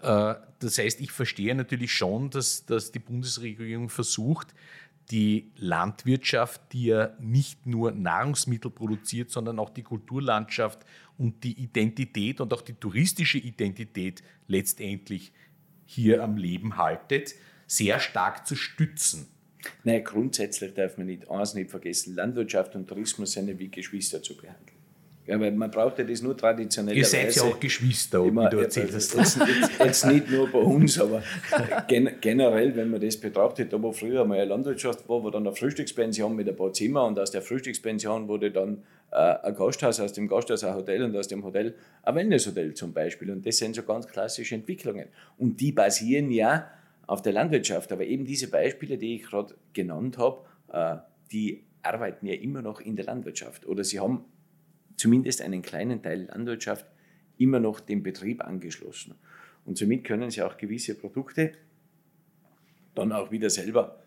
Äh, 0.00 0.34
das 0.58 0.78
heißt, 0.78 1.00
ich 1.00 1.12
verstehe 1.12 1.54
natürlich 1.54 1.92
schon, 1.92 2.30
dass, 2.30 2.64
dass 2.64 2.92
die 2.92 2.98
Bundesregierung 2.98 3.88
versucht, 3.88 4.54
die 5.10 5.50
Landwirtschaft, 5.56 6.60
die 6.72 6.86
ja 6.86 7.10
nicht 7.18 7.66
nur 7.66 7.90
Nahrungsmittel 7.90 8.70
produziert, 8.70 9.30
sondern 9.30 9.58
auch 9.58 9.70
die 9.70 9.82
Kulturlandschaft 9.82 10.84
und 11.18 11.42
die 11.42 11.60
Identität 11.60 12.40
und 12.40 12.52
auch 12.52 12.62
die 12.62 12.74
touristische 12.74 13.38
Identität 13.38 14.22
letztendlich 14.46 15.32
hier 15.84 16.22
am 16.22 16.36
Leben 16.36 16.76
haltet, 16.76 17.34
sehr 17.66 17.98
stark 17.98 18.46
zu 18.46 18.54
stützen. 18.54 19.26
Nein, 19.84 20.04
grundsätzlich 20.04 20.74
darf 20.74 20.96
man 20.98 21.06
nicht 21.06 21.30
eins 21.30 21.54
nicht 21.54 21.70
vergessen, 21.70 22.14
Landwirtschaft 22.14 22.74
und 22.74 22.86
Tourismus 22.86 23.32
sind 23.32 23.58
wie 23.58 23.68
Geschwister 23.68 24.22
zu 24.22 24.36
behandeln. 24.36 24.80
Ja, 25.26 25.38
weil 25.38 25.52
man 25.52 25.70
braucht 25.70 25.96
ja 25.98 26.04
das 26.04 26.22
nur 26.22 26.36
traditionell. 26.36 26.96
Ihr 26.96 27.04
seid 27.04 27.32
ja 27.36 27.42
auch 27.42 27.60
Geschwister, 27.60 28.24
wie 28.24 28.50
du 28.50 28.58
erzählt 28.58 28.92
hast. 28.92 29.14
Jetzt, 29.14 29.38
jetzt, 29.38 29.70
jetzt, 29.78 30.06
nicht 30.06 30.28
nur 30.28 30.48
bei 30.48 30.58
uns, 30.58 30.98
aber 30.98 31.22
gen, 31.86 32.10
generell, 32.20 32.74
wenn 32.74 32.90
man 32.90 33.00
das 33.00 33.16
betrachtet, 33.16 33.72
da 33.72 33.80
wo 33.80 33.92
früher 33.92 34.24
mal 34.24 34.38
eine 34.38 34.46
Landwirtschaft 34.46 35.08
war, 35.08 35.22
war 35.22 35.30
dann 35.30 35.46
eine 35.46 35.54
Frühstückspension 35.54 36.34
mit 36.34 36.48
ein 36.48 36.56
paar 36.56 36.72
Zimmer 36.72 37.04
und 37.04 37.16
aus 37.16 37.30
der 37.30 37.42
Frühstückspension 37.42 38.26
wurde 38.26 38.50
dann 38.50 38.82
äh, 39.12 39.16
ein 39.16 39.54
Gasthaus, 39.54 40.00
aus 40.00 40.12
dem 40.14 40.26
Gasthaus 40.26 40.64
ein 40.64 40.74
Hotel 40.74 41.04
und 41.04 41.16
aus 41.16 41.28
dem 41.28 41.44
Hotel 41.44 41.74
ein 42.02 42.14
Wellnesshotel 42.16 42.74
zum 42.74 42.92
Beispiel. 42.92 43.30
Und 43.30 43.46
das 43.46 43.58
sind 43.58 43.76
so 43.76 43.82
ganz 43.82 44.08
klassische 44.08 44.56
Entwicklungen. 44.56 45.06
Und 45.38 45.60
die 45.60 45.70
basieren 45.70 46.32
ja 46.32 46.70
auf 47.10 47.22
der 47.22 47.32
Landwirtschaft. 47.32 47.90
Aber 47.90 48.06
eben 48.06 48.24
diese 48.24 48.48
Beispiele, 48.48 48.96
die 48.96 49.16
ich 49.16 49.24
gerade 49.24 49.56
genannt 49.72 50.16
habe, 50.16 50.44
äh, 50.72 50.96
die 51.32 51.64
arbeiten 51.82 52.26
ja 52.26 52.34
immer 52.34 52.62
noch 52.62 52.80
in 52.80 52.94
der 52.94 53.04
Landwirtschaft 53.04 53.66
oder 53.66 53.82
sie 53.82 53.98
haben 53.98 54.24
zumindest 54.96 55.42
einen 55.42 55.62
kleinen 55.62 56.02
Teil 56.02 56.26
Landwirtschaft 56.26 56.86
immer 57.36 57.58
noch 57.58 57.80
dem 57.80 58.04
Betrieb 58.04 58.44
angeschlossen. 58.44 59.16
Und 59.64 59.76
somit 59.76 60.04
können 60.04 60.30
sie 60.30 60.42
auch 60.42 60.56
gewisse 60.56 60.94
Produkte 60.94 61.52
dann 62.94 63.12
auch 63.12 63.32
wieder 63.32 63.50
selber 63.50 64.04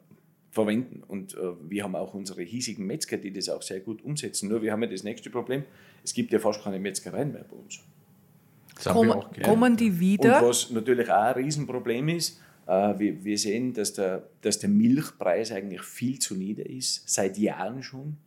verwenden. 0.51 1.03
Und 1.05 1.33
äh, 1.33 1.39
wir 1.69 1.83
haben 1.83 1.95
auch 1.95 2.13
unsere 2.13 2.43
hiesigen 2.43 2.85
Metzger, 2.85 3.17
die 3.17 3.33
das 3.33 3.49
auch 3.49 3.63
sehr 3.63 3.81
gut 3.81 4.01
umsetzen. 4.03 4.47
Nur 4.47 4.61
wir 4.61 4.71
haben 4.71 4.83
ja 4.83 4.89
das 4.89 5.03
nächste 5.03 5.29
Problem, 5.29 5.63
es 6.05 6.13
gibt 6.13 6.31
ja 6.31 6.39
fast 6.39 6.63
keine 6.63 6.79
Metzgereien 6.79 7.33
mehr 7.33 7.43
bei 7.43 7.55
uns. 7.57 7.81
Kommen, 8.85 9.19
kommen 9.43 9.75
die 9.75 9.99
wieder? 9.99 10.41
Und 10.41 10.49
was 10.49 10.69
natürlich 10.69 11.09
auch 11.09 11.35
ein 11.35 11.43
Riesenproblem 11.43 12.09
ist, 12.09 12.39
äh, 12.67 12.93
wir 12.97 13.37
sehen, 13.37 13.73
dass 13.73 13.93
der, 13.93 14.23
dass 14.41 14.59
der 14.59 14.69
Milchpreis 14.69 15.51
eigentlich 15.51 15.81
viel 15.81 16.19
zu 16.19 16.35
nieder 16.35 16.65
ist, 16.65 17.09
seit 17.09 17.37
Jahren 17.37 17.83
schon. 17.83 18.17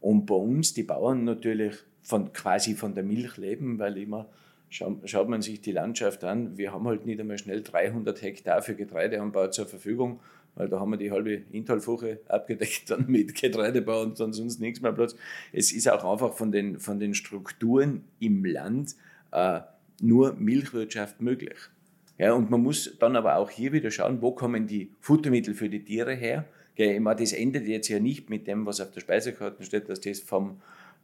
Und 0.00 0.26
bei 0.26 0.34
uns 0.34 0.74
die 0.74 0.82
Bauern 0.82 1.24
natürlich 1.24 1.76
von, 2.02 2.32
quasi 2.32 2.74
von 2.74 2.94
der 2.94 3.04
Milch 3.04 3.36
leben, 3.36 3.78
weil 3.78 3.96
immer 3.96 4.28
schaut 4.68 5.28
man 5.28 5.40
sich 5.40 5.60
die 5.60 5.72
Landschaft 5.72 6.24
an, 6.24 6.58
wir 6.58 6.72
haben 6.72 6.86
halt 6.88 7.06
nicht 7.06 7.20
einmal 7.20 7.38
schnell 7.38 7.62
300 7.62 8.20
Hektar 8.22 8.60
für 8.60 8.74
Getreideanbau 8.74 9.48
zur 9.48 9.66
Verfügung, 9.66 10.18
weil 10.56 10.68
da 10.68 10.80
haben 10.80 10.90
wir 10.90 10.96
die 10.96 11.10
halbe 11.10 11.42
Intalfuche 11.52 12.20
abgedeckt 12.28 12.82
dann 12.90 13.06
mit 13.06 13.34
Getreidebau 13.34 14.02
und 14.02 14.18
dann 14.18 14.32
sonst 14.32 14.60
nichts 14.60 14.80
mehr 14.80 14.92
Platz. 14.92 15.14
Es 15.52 15.72
ist 15.72 15.88
auch 15.88 16.04
einfach 16.04 16.34
von 16.34 16.50
den, 16.50 16.80
von 16.80 16.98
den 16.98 17.14
Strukturen 17.14 18.04
im 18.18 18.44
Land 18.44 18.96
äh, 19.32 19.60
nur 20.00 20.34
Milchwirtschaft 20.34 21.20
möglich. 21.20 21.56
Ja, 22.18 22.32
und 22.32 22.50
man 22.50 22.62
muss 22.62 22.96
dann 22.98 23.16
aber 23.16 23.36
auch 23.36 23.50
hier 23.50 23.72
wieder 23.72 23.90
schauen, 23.90 24.22
wo 24.22 24.32
kommen 24.32 24.66
die 24.66 24.90
Futtermittel 25.00 25.54
für 25.54 25.68
die 25.68 25.84
Tiere 25.84 26.14
her. 26.14 26.44
Ja, 26.76 26.98
meine, 27.00 27.20
das 27.20 27.32
endet 27.32 27.66
jetzt 27.66 27.88
ja 27.88 27.98
nicht 27.98 28.30
mit 28.30 28.46
dem, 28.46 28.66
was 28.66 28.80
auf 28.80 28.90
der 28.90 29.00
Speisekarte 29.00 29.62
steht, 29.64 29.88
dass 29.88 30.00
das 30.00 30.20
vom 30.20 30.60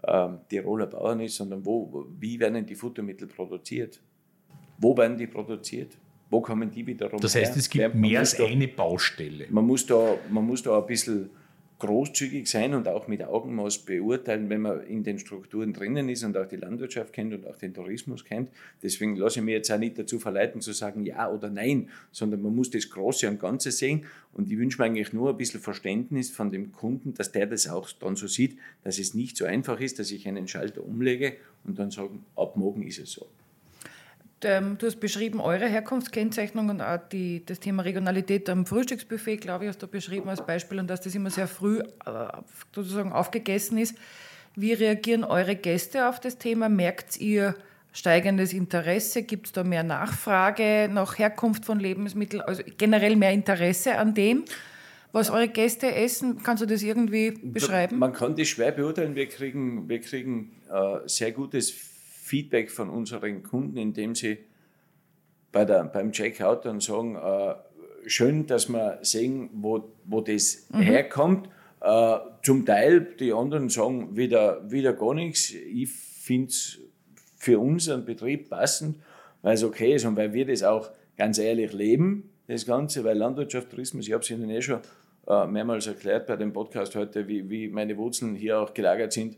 ähm, 0.06 0.38
Tiroler 0.48 0.86
Bauern 0.86 1.20
ist, 1.20 1.36
sondern 1.36 1.64
wo, 1.64 2.06
wie 2.18 2.38
werden 2.40 2.64
die 2.64 2.74
Futtermittel 2.74 3.28
produziert? 3.28 4.00
Wo 4.78 4.96
werden 4.96 5.16
die 5.16 5.26
produziert? 5.26 5.96
Wo 6.30 6.40
kommen 6.40 6.70
die 6.70 6.86
wiederum 6.86 7.20
Das 7.20 7.34
heißt, 7.34 7.52
her? 7.52 7.58
es 7.58 7.68
gibt 7.68 7.82
ja, 7.82 7.88
mehr 7.88 8.20
als 8.20 8.38
eine 8.38 8.68
Baustelle. 8.68 9.46
Man 9.50 9.66
muss, 9.66 9.84
da, 9.84 10.16
man 10.30 10.46
muss 10.46 10.62
da 10.62 10.78
ein 10.78 10.86
bisschen 10.86 11.30
großzügig 11.80 12.48
sein 12.48 12.74
und 12.74 12.86
auch 12.86 13.08
mit 13.08 13.24
Augenmaß 13.24 13.78
beurteilen, 13.78 14.48
wenn 14.48 14.60
man 14.60 14.84
in 14.84 15.02
den 15.02 15.18
Strukturen 15.18 15.72
drinnen 15.72 16.08
ist 16.08 16.22
und 16.22 16.36
auch 16.36 16.46
die 16.46 16.56
Landwirtschaft 16.56 17.12
kennt 17.12 17.34
und 17.34 17.46
auch 17.46 17.56
den 17.56 17.74
Tourismus 17.74 18.24
kennt. 18.24 18.50
Deswegen 18.82 19.16
lasse 19.16 19.40
ich 19.40 19.44
mich 19.44 19.54
jetzt 19.54 19.72
auch 19.72 19.78
nicht 19.78 19.98
dazu 19.98 20.20
verleiten 20.20 20.60
zu 20.60 20.72
sagen 20.72 21.04
ja 21.04 21.28
oder 21.28 21.50
nein, 21.50 21.88
sondern 22.12 22.42
man 22.42 22.54
muss 22.54 22.70
das 22.70 22.88
Große 22.88 23.28
und 23.28 23.40
Ganze 23.40 23.72
sehen. 23.72 24.06
Und 24.32 24.50
ich 24.50 24.58
wünsche 24.58 24.80
mir 24.80 24.84
eigentlich 24.84 25.12
nur 25.12 25.30
ein 25.30 25.36
bisschen 25.36 25.60
Verständnis 25.60 26.30
von 26.30 26.50
dem 26.50 26.70
Kunden, 26.70 27.14
dass 27.14 27.32
der 27.32 27.46
das 27.46 27.68
auch 27.68 27.90
dann 27.98 28.14
so 28.14 28.28
sieht, 28.28 28.56
dass 28.84 28.98
es 28.98 29.14
nicht 29.14 29.36
so 29.36 29.44
einfach 29.44 29.80
ist, 29.80 29.98
dass 29.98 30.12
ich 30.12 30.28
einen 30.28 30.46
Schalter 30.46 30.84
umlege 30.84 31.36
und 31.64 31.78
dann 31.78 31.90
sagen, 31.90 32.24
ab 32.36 32.56
morgen 32.56 32.82
ist 32.82 33.00
es 33.00 33.10
so. 33.10 33.26
Ähm, 34.42 34.78
du 34.78 34.86
hast 34.86 35.00
beschrieben 35.00 35.40
eure 35.40 35.68
Herkunftskennzeichnung 35.68 36.70
und 36.70 36.80
auch 36.80 36.98
die, 37.12 37.44
das 37.44 37.60
Thema 37.60 37.82
Regionalität 37.82 38.48
am 38.48 38.64
Frühstücksbuffet, 38.64 39.38
glaube 39.38 39.64
ich, 39.64 39.68
hast 39.68 39.82
du 39.82 39.86
beschrieben 39.86 40.28
als 40.28 40.44
Beispiel 40.44 40.78
und 40.78 40.88
dass 40.88 41.02
das 41.02 41.14
immer 41.14 41.30
sehr 41.30 41.46
früh 41.46 41.80
äh, 41.80 41.84
sozusagen 42.74 43.12
aufgegessen 43.12 43.76
ist. 43.76 43.96
Wie 44.56 44.72
reagieren 44.72 45.24
eure 45.24 45.56
Gäste 45.56 46.08
auf 46.08 46.20
das 46.20 46.38
Thema? 46.38 46.68
Merkt 46.68 47.18
ihr 47.18 47.54
steigendes 47.92 48.52
Interesse? 48.52 49.22
Gibt 49.22 49.46
es 49.46 49.52
da 49.52 49.62
mehr 49.62 49.82
Nachfrage 49.82 50.88
nach 50.90 51.18
Herkunft 51.18 51.64
von 51.64 51.78
Lebensmitteln? 51.78 52.42
Also 52.42 52.62
generell 52.78 53.16
mehr 53.16 53.32
Interesse 53.32 53.98
an 53.98 54.14
dem? 54.14 54.44
Was 55.12 55.28
eure 55.28 55.48
Gäste 55.48 55.92
essen, 55.92 56.42
kannst 56.42 56.62
du 56.62 56.66
das 56.66 56.82
irgendwie 56.82 57.32
beschreiben? 57.32 57.98
Man 57.98 58.12
kann 58.12 58.36
das 58.36 58.48
schwer 58.48 58.70
beurteilen. 58.70 59.16
Wir 59.16 59.26
kriegen, 59.26 59.88
wir 59.88 60.00
kriegen 60.00 60.52
äh, 60.72 61.06
sehr 61.06 61.32
gutes 61.32 61.89
Feedback 62.30 62.70
von 62.70 62.90
unseren 62.90 63.42
Kunden, 63.42 63.76
indem 63.76 64.14
sie 64.14 64.38
bei 65.50 65.64
der, 65.64 65.82
beim 65.82 66.12
Checkout 66.12 66.64
dann 66.64 66.78
sagen, 66.78 67.16
äh, 67.16 67.54
schön, 68.06 68.46
dass 68.46 68.68
wir 68.68 69.00
sehen, 69.02 69.50
wo, 69.52 69.92
wo 70.04 70.20
das 70.20 70.68
mhm. 70.72 70.78
herkommt. 70.78 71.48
Äh, 71.80 72.18
zum 72.44 72.64
Teil, 72.64 73.00
die 73.18 73.32
anderen 73.32 73.68
sagen 73.68 74.16
wieder, 74.16 74.70
wieder 74.70 74.92
gar 74.92 75.14
nichts. 75.14 75.50
Ich 75.50 75.90
finde 75.90 76.50
es 76.50 76.78
für 77.36 77.58
unseren 77.58 78.04
Betrieb 78.04 78.48
passend, 78.48 79.00
weil 79.42 79.54
es 79.54 79.64
okay 79.64 79.96
ist 79.96 80.04
und 80.04 80.14
weil 80.16 80.32
wir 80.32 80.46
das 80.46 80.62
auch 80.62 80.90
ganz 81.16 81.38
ehrlich 81.38 81.72
leben, 81.72 82.30
das 82.46 82.64
Ganze, 82.64 83.02
weil 83.02 83.18
Landwirtschaft, 83.18 83.70
Tourismus, 83.70 84.06
ich 84.06 84.12
habe 84.12 84.22
es 84.22 84.30
Ihnen 84.30 84.50
eh 84.50 84.62
schon 84.62 84.78
äh, 85.26 85.46
mehrmals 85.48 85.88
erklärt 85.88 86.28
bei 86.28 86.36
dem 86.36 86.52
Podcast 86.52 86.94
heute, 86.94 87.26
wie, 87.26 87.50
wie 87.50 87.68
meine 87.68 87.96
Wurzeln 87.96 88.36
hier 88.36 88.60
auch 88.60 88.72
gelagert 88.72 89.12
sind 89.12 89.36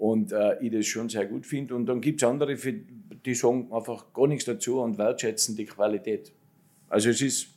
und 0.00 0.32
äh, 0.32 0.58
ich 0.60 0.72
das 0.72 0.86
schon 0.86 1.10
sehr 1.10 1.26
gut 1.26 1.44
finde. 1.44 1.74
Und 1.74 1.84
dann 1.84 2.00
gibt 2.00 2.22
es 2.22 2.28
andere, 2.28 2.56
die 2.56 3.34
sagen 3.34 3.70
einfach 3.70 4.12
gar 4.14 4.26
nichts 4.26 4.46
dazu 4.46 4.80
und 4.80 4.96
wertschätzen 4.96 5.54
die 5.54 5.66
Qualität. 5.66 6.32
Also 6.88 7.10
es 7.10 7.20
ist 7.20 7.48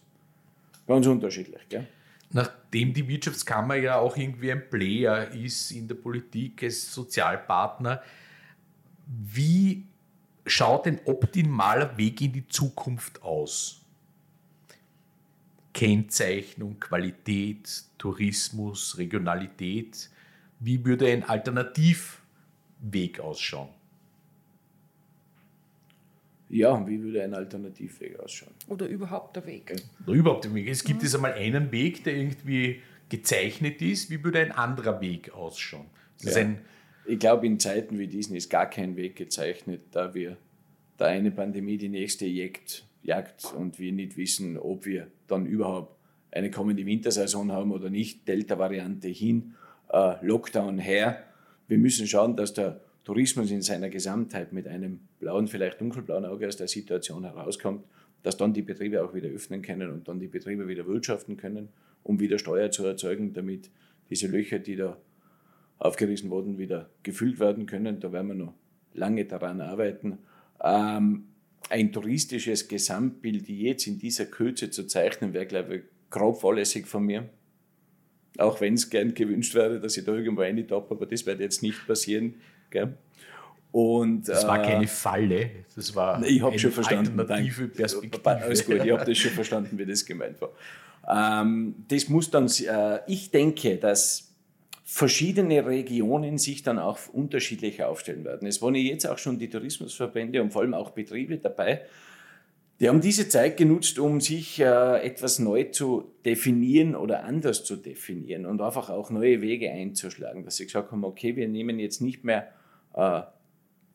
ganz 0.86 1.08
unterschiedlich. 1.08 1.62
Gell? 1.70 1.88
Nachdem 2.32 2.94
die 2.94 3.08
Wirtschaftskammer 3.08 3.76
ja 3.76 3.98
auch 3.98 4.18
irgendwie 4.18 4.52
ein 4.52 4.70
Player 4.70 5.32
ist 5.32 5.72
in 5.72 5.88
der 5.88 5.96
Politik 5.96 6.64
als 6.64 6.94
Sozialpartner, 6.94 8.02
wie 9.08 9.86
schaut 10.46 10.86
ein 10.86 11.00
optimaler 11.06 11.98
Weg 11.98 12.20
in 12.20 12.34
die 12.34 12.48
Zukunft 12.50 13.24
aus? 13.24 13.80
Kennzeichnung, 15.72 16.78
Qualität, 16.78 17.86
Tourismus, 17.98 18.98
Regionalität. 18.98 20.10
Wie 20.60 20.84
würde 20.84 21.08
ein 21.08 21.24
Alternativ 21.24 22.20
Weg 22.84 23.20
ausschauen? 23.20 23.70
Ja, 26.50 26.86
wie 26.88 27.02
würde 27.02 27.24
ein 27.24 27.34
Alternativweg 27.34 28.20
ausschauen? 28.20 28.54
Oder 28.68 28.88
überhaupt 28.88 29.36
der 29.36 29.46
Weg? 29.48 29.76
Oder 30.06 30.16
überhaupt 30.16 30.46
der 30.46 30.54
Weg. 30.54 30.70
Es 30.70 30.84
gibt 30.84 31.00
mhm. 31.00 31.06
jetzt 31.06 31.16
einmal 31.16 31.34
einen 31.34 31.72
Weg, 31.72 32.04
der 32.04 32.16
irgendwie 32.16 32.82
gezeichnet 33.10 33.82
ist. 33.82 34.12
Wie 34.12 34.24
würde 34.24 34.40
ein 34.40 34.52
anderer 34.52 35.02
Weg 35.02 35.34
ausschauen? 35.34 35.88
Ja. 36.22 36.36
Ein 36.36 36.60
ich 37.06 37.20
glaube, 37.20 37.46
in 37.46 37.60
Zeiten 37.60 38.00
wie 38.00 38.08
diesen 38.08 38.36
ist 38.36 38.50
gar 38.50 38.70
kein 38.70 38.96
Weg 38.96 39.16
gezeichnet, 39.16 39.82
da 39.92 40.14
wir 40.14 40.38
da 40.98 41.08
eine 41.08 41.32
Pandemie 41.32 41.78
die 41.78 41.90
nächste 41.90 42.26
jagt, 42.26 42.86
jagt 43.02 43.54
und 43.54 43.80
wir 43.80 43.92
nicht 43.92 44.16
wissen, 44.16 44.58
ob 44.58 44.86
wir 44.86 45.08
dann 45.28 45.46
überhaupt 45.46 45.98
eine 46.32 46.50
kommende 46.50 46.86
Wintersaison 46.86 47.52
haben 47.52 47.72
oder 47.72 47.90
nicht. 47.90 48.28
Delta-Variante 48.28 49.10
hin, 49.10 49.56
äh, 49.92 50.26
Lockdown 50.26 50.80
her 50.80 51.24
wir 51.74 51.80
müssen 51.80 52.06
schauen, 52.06 52.36
dass 52.36 52.54
der 52.54 52.80
Tourismus 53.04 53.50
in 53.50 53.64
seiner 53.64 53.90
Gesamtheit 53.90 54.54
mit 54.54 54.68
einem 54.68 55.00
blauen, 55.20 55.48
vielleicht 55.48 55.82
dunkelblauen 55.82 56.24
Auge 56.24 56.48
aus 56.48 56.56
der 56.56 56.68
Situation 56.68 57.24
herauskommt, 57.24 57.84
dass 58.22 58.38
dann 58.38 58.54
die 58.54 58.62
Betriebe 58.62 59.04
auch 59.04 59.16
wieder 59.16 59.28
öffnen 59.30 59.64
können 59.64 59.90
und 59.90 60.08
dann 60.08 60.20
die 60.20 60.28
Betriebe 60.28 60.68
wieder 60.68 60.86
wirtschaften 60.86 61.36
können, 61.36 61.70
um 62.04 62.20
wieder 62.20 62.38
Steuer 62.38 62.70
zu 62.70 62.86
erzeugen, 62.86 63.34
damit 63.34 63.72
diese 64.12 64.28
Löcher, 64.28 64.60
die 64.60 64.76
da 64.76 65.00
aufgerissen 65.80 66.30
wurden, 66.30 66.60
wieder 66.60 66.92
gefüllt 67.02 67.40
werden 67.40 67.66
können. 67.66 68.00
Da 68.00 68.14
werden 68.14 68.28
wir 68.28 68.36
noch 68.36 68.54
lange 68.94 69.26
daran 69.26 69.60
arbeiten. 69.60 70.20
Ähm, 70.64 71.24
ein 71.72 71.92
touristisches 71.92 72.68
Gesamtbild 72.68 73.50
jetzt 73.50 73.88
in 73.88 73.98
dieser 73.98 74.28
Kürze 74.28 74.70
zu 74.70 74.86
zeichnen, 74.86 75.34
wäre, 75.34 75.48
glaube 75.48 75.78
ich, 75.78 75.82
grob 76.12 76.40
fahrlässig 76.40 76.86
von 76.86 77.04
mir. 77.04 77.28
Auch 78.38 78.62
wenn 78.62 78.74
es 78.74 78.90
gern 78.90 79.14
gewünscht 79.14 79.54
wäre, 79.54 79.80
dass 79.80 79.96
ich 79.98 80.06
da 80.06 80.14
irgendwo 80.14 80.42
reintappe, 80.42 80.96
aber 80.96 81.06
das 81.06 81.26
wird 81.26 81.40
jetzt 81.40 81.62
nicht 81.62 81.86
passieren. 81.86 82.36
Gell? 82.70 82.98
Und, 83.72 84.28
das 84.28 84.48
war 84.48 84.64
äh, 84.64 84.68
keine 84.68 84.88
Falle, 84.88 85.50
das 85.76 85.96
war 85.96 86.24
ich 86.24 86.44
eine 86.44 86.60
schon 86.60 86.72
verstanden. 86.72 87.20
alternative 87.20 87.68
Perspektive. 87.70 88.30
Alles 88.30 88.66
gut, 88.66 88.76
ich 88.84 88.92
habe 88.92 89.04
das 89.04 89.18
schon 89.18 89.32
verstanden, 89.32 89.78
wie 89.80 89.86
das 89.86 90.06
gemeint 90.06 90.38
war. 90.40 90.52
Ähm, 91.10 91.76
das 91.88 92.08
muss 92.08 92.30
dann, 92.30 92.48
äh, 92.48 93.00
ich 93.08 93.32
denke, 93.32 93.78
dass 93.78 94.32
verschiedene 94.84 95.66
Regionen 95.66 96.38
sich 96.38 96.62
dann 96.62 96.78
auch 96.78 97.00
unterschiedlich 97.12 97.84
aufstellen 97.84 98.24
werden. 98.26 98.48
Es 98.48 98.62
waren 98.62 98.76
jetzt 98.76 99.08
auch 99.08 99.18
schon 99.18 99.40
die 99.40 99.50
Tourismusverbände 99.50 100.40
und 100.42 100.52
vor 100.54 100.62
allem 100.62 100.76
auch 100.76 100.92
Betriebe 100.92 101.38
dabei, 101.38 101.82
die 102.84 102.90
haben 102.90 103.00
diese 103.00 103.30
Zeit 103.30 103.56
genutzt, 103.56 103.98
um 103.98 104.20
sich 104.20 104.60
äh, 104.60 105.06
etwas 105.06 105.40
neu 105.40 105.64
zu 105.64 106.12
definieren 106.26 106.98
oder 106.98 107.24
anders 107.24 107.64
zu 107.64 107.78
definieren 107.78 108.46
und 108.46 108.60
einfach 108.60 108.90
auch 108.90 109.10
neue 109.10 109.42
Wege 109.42 109.72
einzuschlagen, 109.72 110.44
dass 110.44 110.58
sie 110.58 110.66
gesagt 110.66 110.92
haben, 110.92 111.06
okay, 111.06 111.38
wir 111.38 111.48
nehmen 111.48 111.80
jetzt 111.80 112.02
nicht 112.02 112.26
mehr 112.26 112.52
äh, 112.94 113.22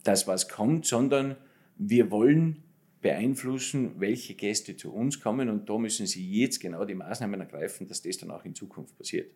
das, 0.04 0.26
was 0.26 0.48
kommt, 0.48 0.86
sondern 0.86 1.36
wir 1.76 2.10
wollen 2.10 2.62
beeinflussen, 3.02 4.00
welche 4.00 4.32
Gäste 4.32 4.74
zu 4.74 4.90
uns 4.90 5.20
kommen 5.20 5.50
und 5.50 5.68
da 5.68 5.76
müssen 5.76 6.06
sie 6.06 6.26
jetzt 6.40 6.58
genau 6.58 6.86
die 6.86 6.94
Maßnahmen 6.94 7.40
ergreifen, 7.40 7.88
dass 7.88 8.00
das 8.00 8.16
dann 8.16 8.30
auch 8.30 8.46
in 8.46 8.54
Zukunft 8.54 8.96
passiert. 8.96 9.30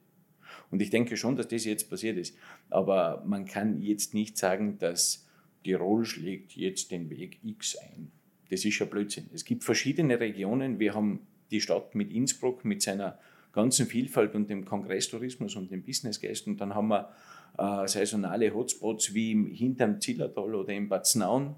Und 0.71 0.81
ich 0.81 0.89
denke 0.89 1.19
schon, 1.19 1.37
dass 1.37 1.49
das 1.49 1.67
jetzt 1.67 1.91
passiert 1.91 2.17
ist. 2.17 2.39
Aber 2.71 3.23
man 3.27 3.45
kann 3.45 3.83
jetzt 3.83 4.15
nicht 4.15 4.39
sagen, 4.39 4.79
dass 4.79 5.29
Tirol 5.63 6.07
schlägt 6.07 6.57
jetzt 6.57 6.91
den 6.91 7.11
Weg 7.11 7.39
X 7.45 7.77
ein. 7.77 8.13
Das 8.53 8.67
ist 8.67 8.79
ja 8.79 8.85
Blödsinn. 8.85 9.31
Es 9.33 9.47
gibt 9.47 9.65
verschiedene 9.65 10.21
Regionen. 10.21 10.79
Wir 10.79 10.93
haben 10.93 11.21
die 11.51 11.63
Stadt 11.63 11.95
mit 11.95 12.11
Innsbruck 12.11 12.67
mit 12.67 12.83
seiner 12.83 13.19
ganzen 13.53 13.87
Vielfalt 13.87 14.35
und 14.35 14.51
dem 14.51 14.67
Kongresstourismus 14.67 15.57
und 15.57 15.71
dem 15.71 15.83
Businessgästen. 15.83 16.59
Dann 16.59 16.75
haben 16.75 16.89
wir 16.89 17.09
äh, 17.57 17.89
saisonale 17.89 18.53
Hotspots 18.53 19.15
wie 19.15 19.55
hinterm 19.55 20.03
Zillertal 20.03 20.55
oder 20.55 20.75
im 20.75 20.91
Bad 20.91 21.07
Snaun, 21.07 21.55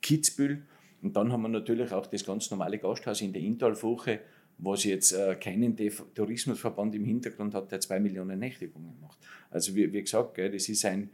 Kitzbühel. 0.00 0.62
Und 1.02 1.16
dann 1.16 1.32
haben 1.32 1.42
wir 1.42 1.48
natürlich 1.48 1.90
auch 1.90 2.06
das 2.06 2.24
ganz 2.24 2.48
normale 2.52 2.78
Gasthaus 2.78 3.20
in 3.20 3.32
der 3.32 3.42
Inntalfurche, 3.42 4.20
was 4.58 4.84
jetzt 4.84 5.10
äh, 5.10 5.34
keinen 5.34 5.76
Tourismusverband 6.14 6.94
im 6.94 7.04
Hintergrund 7.04 7.52
hat, 7.52 7.72
der 7.72 7.80
zwei 7.80 7.98
Millionen 7.98 8.38
Nächtigungen 8.38 8.96
macht. 9.00 9.18
Also 9.50 9.74
wie, 9.74 9.92
wie 9.92 10.02
gesagt, 10.02 10.36
gell, 10.36 10.52
das 10.52 10.68
ist 10.68 10.84
ein 10.84 11.10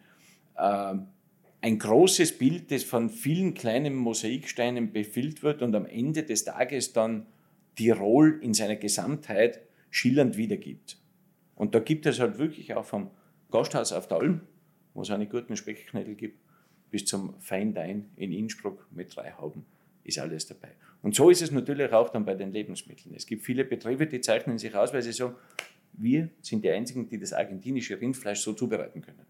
äh, 0.58 0.96
ein 1.64 1.78
großes 1.78 2.36
Bild, 2.36 2.70
das 2.70 2.84
von 2.84 3.08
vielen 3.08 3.54
kleinen 3.54 3.94
Mosaiksteinen 3.94 4.92
befüllt 4.92 5.42
wird 5.42 5.62
und 5.62 5.74
am 5.74 5.86
Ende 5.86 6.22
des 6.22 6.44
Tages 6.44 6.92
dann 6.92 7.26
Tirol 7.74 8.38
in 8.42 8.52
seiner 8.52 8.76
Gesamtheit 8.76 9.62
schillernd 9.88 10.36
wiedergibt. 10.36 10.98
Und 11.54 11.74
da 11.74 11.78
gibt 11.78 12.04
es 12.04 12.20
halt 12.20 12.36
wirklich 12.36 12.74
auch 12.74 12.84
vom 12.84 13.10
Gasthaus 13.50 13.94
auf 13.94 14.08
der 14.08 14.18
Alm, 14.18 14.42
wo 14.92 15.00
es 15.00 15.10
einen 15.10 15.26
guten 15.26 15.56
Speckknödel 15.56 16.16
gibt, 16.16 16.38
bis 16.90 17.06
zum 17.06 17.40
Feindein 17.40 18.10
in 18.16 18.30
Innsbruck 18.30 18.86
mit 18.90 19.16
drei 19.16 19.32
Hauben 19.32 19.64
ist 20.02 20.18
alles 20.18 20.46
dabei. 20.46 20.72
Und 21.00 21.14
so 21.14 21.30
ist 21.30 21.40
es 21.40 21.50
natürlich 21.50 21.90
auch 21.94 22.10
dann 22.10 22.26
bei 22.26 22.34
den 22.34 22.52
Lebensmitteln. 22.52 23.14
Es 23.14 23.24
gibt 23.24 23.42
viele 23.42 23.64
Betriebe, 23.64 24.06
die 24.06 24.20
zeichnen 24.20 24.58
sich 24.58 24.74
aus, 24.74 24.92
weil 24.92 25.00
sie 25.00 25.12
sagen, 25.12 25.36
wir 25.94 26.28
sind 26.42 26.62
die 26.62 26.70
Einzigen, 26.70 27.08
die 27.08 27.18
das 27.18 27.32
argentinische 27.32 27.98
Rindfleisch 27.98 28.40
so 28.40 28.52
zubereiten 28.52 29.00
können. 29.00 29.24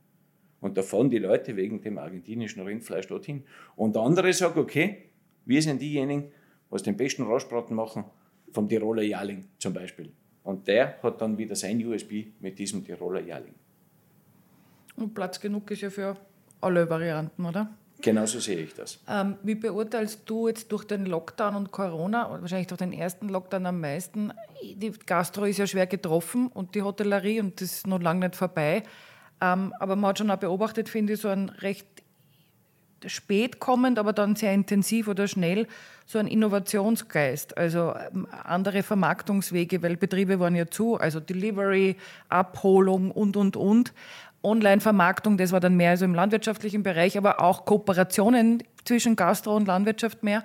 Und 0.64 0.78
da 0.78 0.82
fahren 0.82 1.10
die 1.10 1.18
Leute 1.18 1.56
wegen 1.56 1.82
dem 1.82 1.98
argentinischen 1.98 2.62
Rindfleisch 2.62 3.06
dorthin. 3.06 3.44
Und 3.76 3.98
andere 3.98 4.32
sagen, 4.32 4.58
okay, 4.58 5.10
wir 5.44 5.60
sind 5.60 5.82
diejenigen, 5.82 6.32
was 6.70 6.82
den 6.82 6.96
besten 6.96 7.24
Rostbraten 7.24 7.76
machen, 7.76 8.04
vom 8.50 8.66
Tiroler 8.66 9.02
Jahrling 9.02 9.44
zum 9.58 9.74
Beispiel. 9.74 10.10
Und 10.42 10.66
der 10.66 11.02
hat 11.02 11.20
dann 11.20 11.36
wieder 11.36 11.54
sein 11.54 11.86
USB 11.86 12.28
mit 12.40 12.58
diesem 12.58 12.82
Tiroler 12.82 13.20
Jahrling. 13.20 13.52
Und 14.96 15.12
Platz 15.12 15.38
genug 15.38 15.70
ist 15.70 15.82
ja 15.82 15.90
für 15.90 16.16
alle 16.62 16.88
Varianten, 16.88 17.44
oder? 17.44 17.68
Genauso 18.00 18.40
sehe 18.40 18.60
ich 18.60 18.72
das. 18.72 19.00
Ähm, 19.06 19.36
wie 19.42 19.56
beurteilst 19.56 20.22
du 20.24 20.48
jetzt 20.48 20.72
durch 20.72 20.84
den 20.84 21.04
Lockdown 21.04 21.56
und 21.56 21.72
Corona, 21.72 22.30
wahrscheinlich 22.40 22.68
durch 22.68 22.78
den 22.78 22.94
ersten 22.94 23.28
Lockdown 23.28 23.66
am 23.66 23.82
meisten, 23.82 24.32
die 24.62 24.92
Gastro 24.92 25.44
ist 25.44 25.58
ja 25.58 25.66
schwer 25.66 25.86
getroffen 25.86 26.46
und 26.46 26.74
die 26.74 26.80
Hotellerie 26.80 27.40
und 27.40 27.60
das 27.60 27.70
ist 27.72 27.86
noch 27.86 28.00
lange 28.00 28.20
nicht 28.28 28.36
vorbei. 28.36 28.82
Ähm, 29.40 29.72
aber 29.78 29.96
man 29.96 30.10
hat 30.10 30.18
schon 30.18 30.30
auch 30.30 30.36
beobachtet, 30.36 30.88
finde 30.88 31.14
ich, 31.14 31.20
so 31.20 31.28
ein 31.28 31.48
recht 31.48 31.86
spät 33.06 33.60
kommend, 33.60 33.98
aber 33.98 34.12
dann 34.12 34.36
sehr 34.36 34.52
intensiv 34.52 35.08
oder 35.08 35.28
schnell 35.28 35.66
so 36.06 36.18
ein 36.18 36.26
Innovationsgeist, 36.26 37.56
also 37.56 37.94
ähm, 38.12 38.26
andere 38.44 38.82
Vermarktungswege, 38.82 39.82
weil 39.82 39.96
Betriebe 39.96 40.40
waren 40.40 40.54
ja 40.54 40.66
zu, 40.66 40.96
also 40.96 41.20
Delivery, 41.20 41.96
Abholung 42.28 43.10
und, 43.10 43.36
und, 43.36 43.56
und. 43.56 43.92
Online-Vermarktung, 44.42 45.38
das 45.38 45.52
war 45.52 45.60
dann 45.60 45.76
mehr 45.76 45.96
so 45.96 46.04
im 46.04 46.14
landwirtschaftlichen 46.14 46.82
Bereich, 46.82 47.16
aber 47.16 47.40
auch 47.40 47.64
Kooperationen 47.64 48.62
zwischen 48.84 49.16
Gastro 49.16 49.56
und 49.56 49.66
Landwirtschaft 49.66 50.22
mehr. 50.22 50.44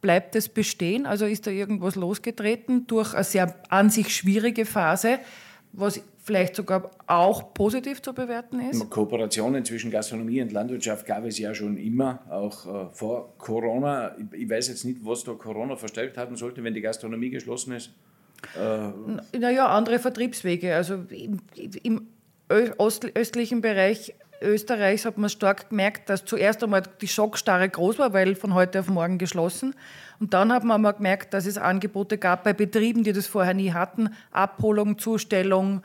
Bleibt 0.00 0.34
es 0.34 0.48
bestehen? 0.48 1.06
Also 1.06 1.24
ist 1.24 1.46
da 1.46 1.52
irgendwas 1.52 1.94
losgetreten 1.94 2.88
durch 2.88 3.14
eine 3.14 3.22
sehr 3.22 3.54
an 3.68 3.90
sich 3.90 4.14
schwierige 4.14 4.66
Phase, 4.66 5.20
was 5.72 6.00
vielleicht 6.28 6.54
sogar 6.54 6.90
auch 7.06 7.54
positiv 7.54 8.02
zu 8.02 8.12
bewerten 8.12 8.60
ist? 8.60 8.88
Kooperationen 8.90 9.64
zwischen 9.64 9.90
Gastronomie 9.90 10.42
und 10.42 10.52
Landwirtschaft 10.52 11.06
gab 11.06 11.24
es 11.24 11.38
ja 11.38 11.54
schon 11.54 11.78
immer, 11.78 12.20
auch 12.30 12.66
äh, 12.66 12.88
vor 12.92 13.36
Corona. 13.38 14.14
Ich, 14.18 14.42
ich, 14.42 14.50
weiß 14.50 14.68
jetzt 14.68 14.84
nicht, 14.84 14.98
was 15.02 15.24
da 15.24 15.32
Corona 15.32 15.74
verstärkt 15.76 16.18
haben 16.18 16.36
sollte, 16.36 16.62
wenn 16.62 16.74
die 16.74 16.82
Gastronomie 16.82 17.30
geschlossen 17.30 17.72
ist. 17.72 17.90
Äh 18.56 19.38
naja, 19.38 19.68
andere 19.68 19.98
Vertriebswege. 19.98 20.76
Also 20.76 21.04
im, 21.08 21.40
im 21.82 22.06
östlichen 22.48 23.62
Bereich 23.62 24.14
Österreichs 24.40 25.04
hat 25.04 25.18
man 25.18 25.30
stark 25.30 25.70
gemerkt, 25.70 26.08
dass 26.08 26.24
zuerst 26.24 26.62
einmal 26.62 26.82
die 27.00 27.08
Schockstarre 27.08 27.68
groß 27.68 27.98
war, 27.98 28.12
weil 28.12 28.34
von 28.34 28.54
heute 28.54 28.80
auf 28.80 28.88
morgen 28.88 29.18
geschlossen. 29.18 29.74
Und 30.20 30.34
dann 30.34 30.52
hat 30.52 30.64
man 30.64 30.80
mal 30.80 30.92
gemerkt, 30.92 31.34
dass 31.34 31.46
es 31.46 31.58
Angebote 31.58 32.18
gab 32.18 32.44
bei 32.44 32.52
Betrieben, 32.52 33.04
die 33.04 33.12
das 33.12 33.26
vorher 33.26 33.54
nie 33.54 33.72
hatten. 33.72 34.10
Abholung, 34.30 34.98
Zustellung, 34.98 35.82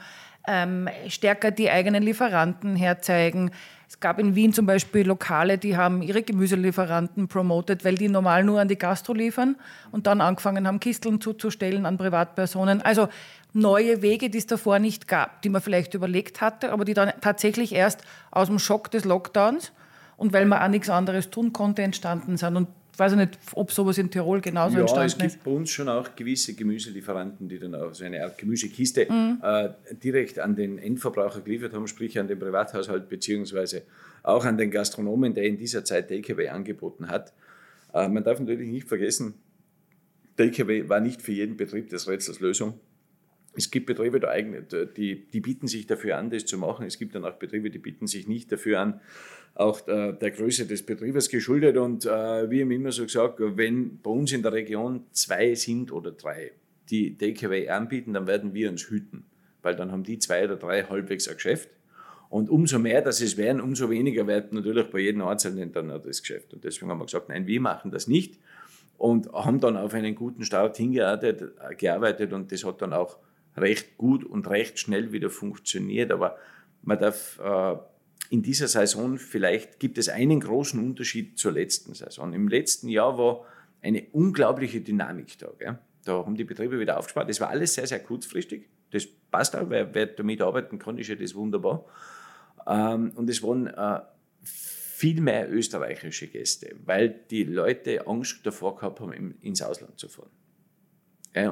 ähm, 0.47 0.89
stärker 1.07 1.51
die 1.51 1.69
eigenen 1.69 2.03
Lieferanten 2.03 2.75
herzeigen. 2.75 3.51
Es 3.87 3.99
gab 3.99 4.19
in 4.19 4.35
Wien 4.35 4.53
zum 4.53 4.65
Beispiel 4.65 5.05
Lokale, 5.05 5.57
die 5.57 5.77
haben 5.77 6.01
ihre 6.01 6.23
Gemüselieferanten 6.23 7.27
promotet, 7.27 7.85
weil 7.85 7.95
die 7.95 8.09
normal 8.09 8.43
nur 8.43 8.59
an 8.59 8.67
die 8.67 8.77
Gastro 8.77 9.13
liefern 9.13 9.55
und 9.91 10.07
dann 10.07 10.19
angefangen 10.19 10.67
haben, 10.67 10.79
Kisteln 10.79 11.21
zuzustellen 11.21 11.85
an 11.85 11.97
Privatpersonen. 11.97 12.81
Also 12.81 13.07
neue 13.53 14.01
Wege, 14.01 14.29
die 14.29 14.39
es 14.39 14.47
davor 14.47 14.79
nicht 14.79 15.07
gab, 15.07 15.41
die 15.43 15.49
man 15.49 15.61
vielleicht 15.61 15.93
überlegt 15.93 16.41
hatte, 16.41 16.71
aber 16.71 16.85
die 16.85 16.95
dann 16.95 17.13
tatsächlich 17.21 17.73
erst 17.73 18.01
aus 18.31 18.47
dem 18.47 18.57
Schock 18.57 18.89
des 18.89 19.05
Lockdowns 19.05 19.71
und 20.17 20.33
weil 20.33 20.45
man 20.45 20.61
auch 20.61 20.67
nichts 20.69 20.89
anderes 20.89 21.29
tun 21.29 21.53
konnte, 21.53 21.83
entstanden 21.83 22.37
sind. 22.37 22.57
Und 22.57 22.67
ich 22.93 22.99
weiß 22.99 23.15
nicht, 23.15 23.39
ob 23.53 23.71
sowas 23.71 23.97
in 23.97 24.11
Tirol 24.11 24.39
genauso 24.39 24.75
ja, 24.75 24.81
entstanden 24.81 25.07
ist. 25.07 25.19
Ja, 25.19 25.25
es 25.25 25.33
gibt 25.33 25.43
bei 25.43 25.51
uns 25.51 25.71
schon 25.71 25.89
auch 25.89 26.15
gewisse 26.15 26.53
Gemüselieferanten, 26.53 27.49
die 27.49 27.57
dann 27.57 27.73
auch 27.73 27.91
so 27.95 28.03
eine 28.05 28.23
Art 28.23 28.37
Gemüsekiste 28.37 29.07
mhm. 29.09 29.39
äh, 29.41 29.69
direkt 30.03 30.37
an 30.37 30.55
den 30.55 30.77
Endverbraucher 30.77 31.41
geliefert 31.41 31.73
haben, 31.73 31.87
sprich 31.87 32.19
an 32.19 32.27
den 32.27 32.37
Privathaushalt 32.37 33.09
beziehungsweise 33.09 33.81
auch 34.21 34.45
an 34.45 34.59
den 34.59 34.69
Gastronomen, 34.69 35.33
der 35.33 35.45
in 35.45 35.57
dieser 35.57 35.83
Zeit 35.83 36.09
Takeaway 36.09 36.49
angeboten 36.49 37.07
hat. 37.07 37.33
Äh, 37.95 38.09
man 38.09 38.23
darf 38.23 38.39
natürlich 38.39 38.69
nicht 38.69 38.87
vergessen, 38.87 39.33
Takeaway 40.37 40.87
war 40.87 40.99
nicht 40.99 41.23
für 41.23 41.31
jeden 41.31 41.57
Betrieb 41.57 41.89
des 41.89 42.07
Rätsels 42.07 42.41
Lösung. 42.41 42.79
Es 43.55 43.69
gibt 43.69 43.85
Betriebe, 43.85 44.19
die, 44.97 45.25
die 45.25 45.39
bieten 45.39 45.67
sich 45.67 45.85
dafür 45.85 46.17
an, 46.17 46.29
das 46.29 46.45
zu 46.45 46.57
machen. 46.57 46.85
Es 46.85 46.97
gibt 46.97 47.13
dann 47.13 47.23
auch 47.23 47.33
Betriebe, 47.33 47.69
die 47.69 47.77
bieten 47.77 48.07
sich 48.07 48.27
nicht 48.27 48.51
dafür 48.51 48.79
an, 48.79 49.01
auch 49.55 49.81
der, 49.81 50.13
der 50.13 50.31
Größe 50.31 50.65
des 50.65 50.83
Betriebes 50.83 51.29
geschuldet. 51.29 51.77
Und 51.77 52.05
äh, 52.05 52.49
wie 52.49 52.61
immer 52.61 52.91
so 52.91 53.03
gesagt, 53.03 53.35
wenn 53.39 53.99
bei 54.01 54.09
uns 54.09 54.31
in 54.31 54.41
der 54.41 54.53
Region 54.53 55.05
zwei 55.11 55.53
sind 55.53 55.91
oder 55.91 56.11
drei, 56.11 56.51
die 56.89 57.15
Takeaway 57.15 57.69
anbieten, 57.69 58.13
dann 58.13 58.27
werden 58.27 58.53
wir 58.53 58.69
uns 58.69 58.89
hüten, 58.89 59.25
weil 59.61 59.75
dann 59.75 59.91
haben 59.91 60.03
die 60.03 60.19
zwei 60.19 60.45
oder 60.45 60.55
drei 60.55 60.83
halbwegs 60.83 61.27
ein 61.27 61.35
Geschäft. 61.35 61.69
Und 62.29 62.49
umso 62.49 62.79
mehr 62.79 63.03
dass 63.03 63.21
es 63.21 63.37
werden, 63.37 63.61
umso 63.61 63.91
weniger 63.91 64.25
wird 64.25 64.53
natürlich 64.53 64.89
bei 64.89 64.99
jedem 64.99 65.21
Einzelnen 65.21 65.71
dann 65.71 65.91
auch 65.91 66.01
das 66.01 66.21
Geschäft. 66.21 66.51
Und 66.53 66.63
deswegen 66.63 66.89
haben 66.89 66.97
wir 66.97 67.05
gesagt, 67.05 67.29
nein, 67.29 67.45
wir 67.45 67.61
machen 67.61 67.91
das 67.91 68.07
nicht 68.07 68.39
und 68.97 69.31
haben 69.33 69.59
dann 69.59 69.77
auf 69.77 69.93
einen 69.93 70.15
guten 70.15 70.43
Start 70.43 70.77
hingearbeitet 70.77 72.33
und 72.33 72.51
das 72.51 72.63
hat 72.63 72.81
dann 72.81 72.93
auch 72.93 73.17
recht 73.55 73.97
gut 73.97 74.23
und 74.23 74.47
recht 74.47 74.79
schnell 74.79 75.11
wieder 75.11 75.29
funktioniert. 75.29 76.11
Aber 76.11 76.37
man 76.81 76.99
darf 76.99 77.39
äh, 77.43 77.75
in 78.29 78.41
dieser 78.41 78.67
Saison 78.67 79.17
vielleicht 79.17 79.79
gibt 79.79 79.97
es 79.97 80.09
einen 80.09 80.39
großen 80.39 80.79
Unterschied 80.79 81.37
zur 81.37 81.51
letzten 81.51 81.93
Saison. 81.93 82.33
Im 82.33 82.47
letzten 82.47 82.87
Jahr 82.87 83.17
war 83.17 83.45
eine 83.81 84.07
unglaubliche 84.11 84.81
Dynamik 84.81 85.37
da. 85.37 85.51
Gell? 85.59 85.77
Da 86.05 86.25
haben 86.25 86.35
die 86.35 86.43
Betriebe 86.43 86.79
wieder 86.79 86.97
aufgespart. 86.97 87.29
Das 87.29 87.39
war 87.39 87.49
alles 87.49 87.75
sehr, 87.75 87.87
sehr 87.87 87.99
kurzfristig. 87.99 88.69
Das 88.91 89.05
passt 89.05 89.55
auch, 89.55 89.69
wer, 89.69 89.93
wer 89.93 90.07
damit 90.07 90.41
arbeiten 90.41 90.79
kann, 90.79 90.97
ist 90.97 91.07
ja 91.07 91.15
das 91.15 91.35
wunderbar. 91.35 91.85
Ähm, 92.67 93.11
und 93.15 93.29
es 93.29 93.41
waren 93.43 93.67
äh, 93.67 94.01
viel 94.43 95.21
mehr 95.21 95.51
österreichische 95.51 96.27
Gäste, 96.27 96.75
weil 96.85 97.09
die 97.29 97.43
Leute 97.43 98.07
Angst 98.07 98.45
davor 98.45 98.75
gehabt 98.75 98.99
haben, 98.99 99.35
ins 99.41 99.61
Ausland 99.61 99.99
zu 99.99 100.07
fahren. 100.07 100.29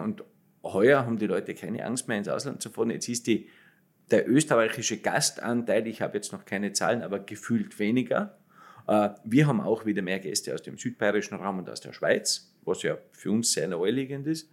Und 0.03 0.23
heuer 0.63 1.05
haben 1.05 1.17
die 1.17 1.27
Leute 1.27 1.53
keine 1.55 1.85
Angst 1.85 2.07
mehr, 2.07 2.17
ins 2.17 2.27
Ausland 2.27 2.61
zu 2.61 2.69
fahren. 2.69 2.91
Jetzt 2.91 3.07
ist 3.09 3.27
die, 3.27 3.49
der 4.11 4.29
österreichische 4.29 4.97
Gastanteil, 4.97 5.87
ich 5.87 6.01
habe 6.01 6.17
jetzt 6.17 6.31
noch 6.31 6.45
keine 6.45 6.73
Zahlen, 6.73 7.01
aber 7.01 7.19
gefühlt 7.19 7.79
weniger. 7.79 8.37
Äh, 8.87 9.09
wir 9.23 9.47
haben 9.47 9.61
auch 9.61 9.85
wieder 9.85 10.01
mehr 10.01 10.19
Gäste 10.19 10.53
aus 10.53 10.61
dem 10.61 10.77
südbayerischen 10.77 11.37
Raum 11.37 11.59
und 11.59 11.69
aus 11.69 11.81
der 11.81 11.93
Schweiz, 11.93 12.53
was 12.63 12.83
ja 12.83 12.97
für 13.11 13.31
uns 13.31 13.51
sehr 13.53 13.67
naheliegend 13.67 14.27
ist. 14.27 14.49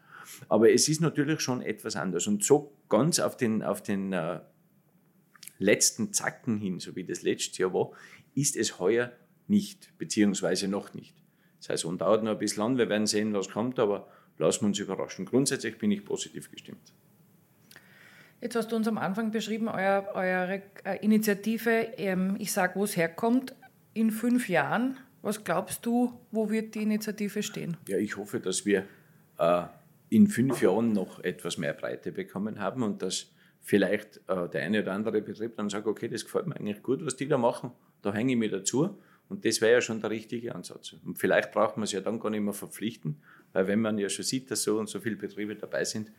Aber 0.49 0.71
es 0.71 0.89
ist 0.89 1.01
natürlich 1.01 1.41
schon 1.41 1.63
etwas 1.63 1.97
anders. 1.97 2.27
Und 2.27 2.45
so 2.45 2.77
ganz 2.89 3.19
auf 3.19 3.37
den, 3.37 3.63
auf 3.63 3.83
den 3.83 4.13
uh, 4.13 4.41
letzten 5.59 6.13
Zacken 6.13 6.59
hin, 6.59 6.81
so 6.81 6.97
wie 6.97 7.05
das 7.05 7.23
letztes 7.23 7.57
Jahr 7.59 7.73
war, 7.73 7.93
ist 8.35 8.57
es 8.57 8.79
heuer 8.79 9.13
nicht, 9.47 9.97
beziehungsweise 9.99 10.69
noch 10.69 10.93
nicht. 10.95 11.17
Das 11.59 11.71
heißt, 11.71 11.85
es 11.85 11.99
dauert 11.99 12.23
noch 12.23 12.33
ein 12.33 12.39
bisschen 12.39 12.63
an, 12.63 12.79
wir 12.79 12.89
werden 12.89 13.07
sehen, 13.07 13.33
was 13.33 13.49
kommt, 13.49 13.79
aber 13.79 14.09
lassen 14.39 14.63
wir 14.63 14.67
uns 14.69 14.79
überraschen. 14.79 15.25
Grundsätzlich 15.25 15.79
bin 15.79 15.91
ich 15.91 16.05
positiv 16.05 16.51
gestimmt. 16.51 16.93
Jetzt 18.41 18.55
hast 18.55 18.71
du 18.71 18.77
uns 18.77 18.87
am 18.87 18.99
Anfang 18.99 19.33
beschrieben, 19.33 19.69
euer, 19.69 20.09
eure 20.15 20.63
äh, 20.85 21.05
Initiative, 21.05 21.71
ähm, 21.97 22.37
ich 22.39 22.53
sage, 22.53 22.77
wo 22.77 22.85
es 22.85 22.97
herkommt, 22.97 23.55
in 23.95 24.13
fünf 24.13 24.49
Jahren. 24.49 24.97
Was 25.23 25.43
glaubst 25.43 25.85
du, 25.85 26.21
wo 26.31 26.49
wird 26.49 26.77
die 26.77 26.83
Initiative 26.83 27.43
stehen? 27.43 27.77
Ja, 27.89 27.99
ich 27.99 28.17
hoffe, 28.17 28.39
dass 28.39 28.65
wir 28.65 28.85
äh, 29.39 29.65
in 30.11 30.29
fünf 30.29 30.63
Jahren 30.63 30.93
noch 30.93 31.19
etwas 31.25 31.59
mehr 31.59 31.73
Breite 31.73 32.13
bekommen 32.13 32.61
haben 32.61 32.85
und 32.85 33.03
dass 33.03 33.33
vielleicht 33.61 34.21
äh, 34.29 34.49
der 34.49 34.63
eine 34.63 34.83
oder 34.83 34.93
andere 34.93 35.21
Betrieb 35.21 35.57
dann 35.57 35.69
sagt, 35.69 35.89
okay, 35.89 36.09
das 36.09 36.25
gefällt 36.25 36.47
mir 36.47 36.57
eigentlich 36.57 36.83
gut, 36.83 37.05
was 37.05 37.17
die 37.17 37.27
da 37.27 37.39
machen, 37.39 37.73
da 38.03 38.15
hänge 38.15 38.33
ich 38.33 38.39
mir 38.39 38.51
dazu. 38.51 38.99
Und 39.29 39.45
das 39.45 39.61
wäre 39.61 39.73
ja 39.73 39.81
schon 39.81 40.01
der 40.01 40.11
richtige 40.11 40.55
Ansatz. 40.55 40.95
Und 41.05 41.19
vielleicht 41.19 41.53
braucht 41.53 41.77
man 41.77 41.85
es 41.85 41.93
ja 41.93 42.01
dann 42.01 42.19
gar 42.19 42.31
nicht 42.31 42.41
mehr 42.41 42.55
verpflichten, 42.55 43.21
weil 43.53 43.67
wenn 43.67 43.81
man 43.81 43.99
ja 43.99 44.09
schon 44.09 44.25
sieht, 44.25 44.51
dass 44.51 44.63
so 44.63 44.79
und 44.79 44.89
so 44.89 45.01
viele 45.01 45.17
Betriebe 45.17 45.55
dabei 45.55 45.85
sind, 45.85 46.11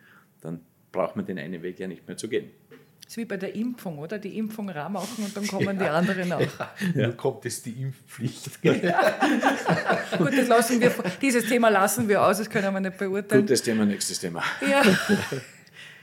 dann 0.42 0.62
braucht 0.92 1.16
man 1.16 1.26
den 1.26 1.40
einen 1.40 1.62
Weg 1.62 1.80
ja 1.80 1.88
nicht 1.88 2.08
mehr 2.08 2.18
zu 2.18 2.28
gehen. 2.28 2.52
Das 3.10 3.14
ist 3.14 3.18
wie 3.18 3.26
bei 3.26 3.38
der 3.38 3.56
Impfung, 3.56 3.98
oder? 3.98 4.20
Die 4.20 4.38
Impfung 4.38 4.70
rar 4.70 4.90
machen 4.90 5.24
und 5.24 5.36
dann 5.36 5.48
kommen 5.48 5.80
ja. 5.80 5.84
die 5.84 5.90
anderen 5.90 6.32
auch. 6.32 6.40
Ja, 6.40 6.74
ja. 6.94 7.08
Nun 7.08 7.18
kommt 7.18 7.46
es 7.46 7.64
die 7.64 7.72
Impfpflicht. 7.72 8.62
Gut, 8.62 10.38
das 10.38 10.48
lassen 10.48 10.80
wir, 10.80 10.94
dieses 11.20 11.46
Thema 11.46 11.70
lassen 11.70 12.08
wir 12.08 12.24
aus, 12.24 12.38
das 12.38 12.50
können 12.50 12.72
wir 12.72 12.80
nicht 12.80 12.98
beurteilen. 12.98 13.42
Gutes 13.42 13.64
Thema, 13.64 13.86
nächstes 13.86 14.20
Thema. 14.20 14.44
Ja. 14.62 14.84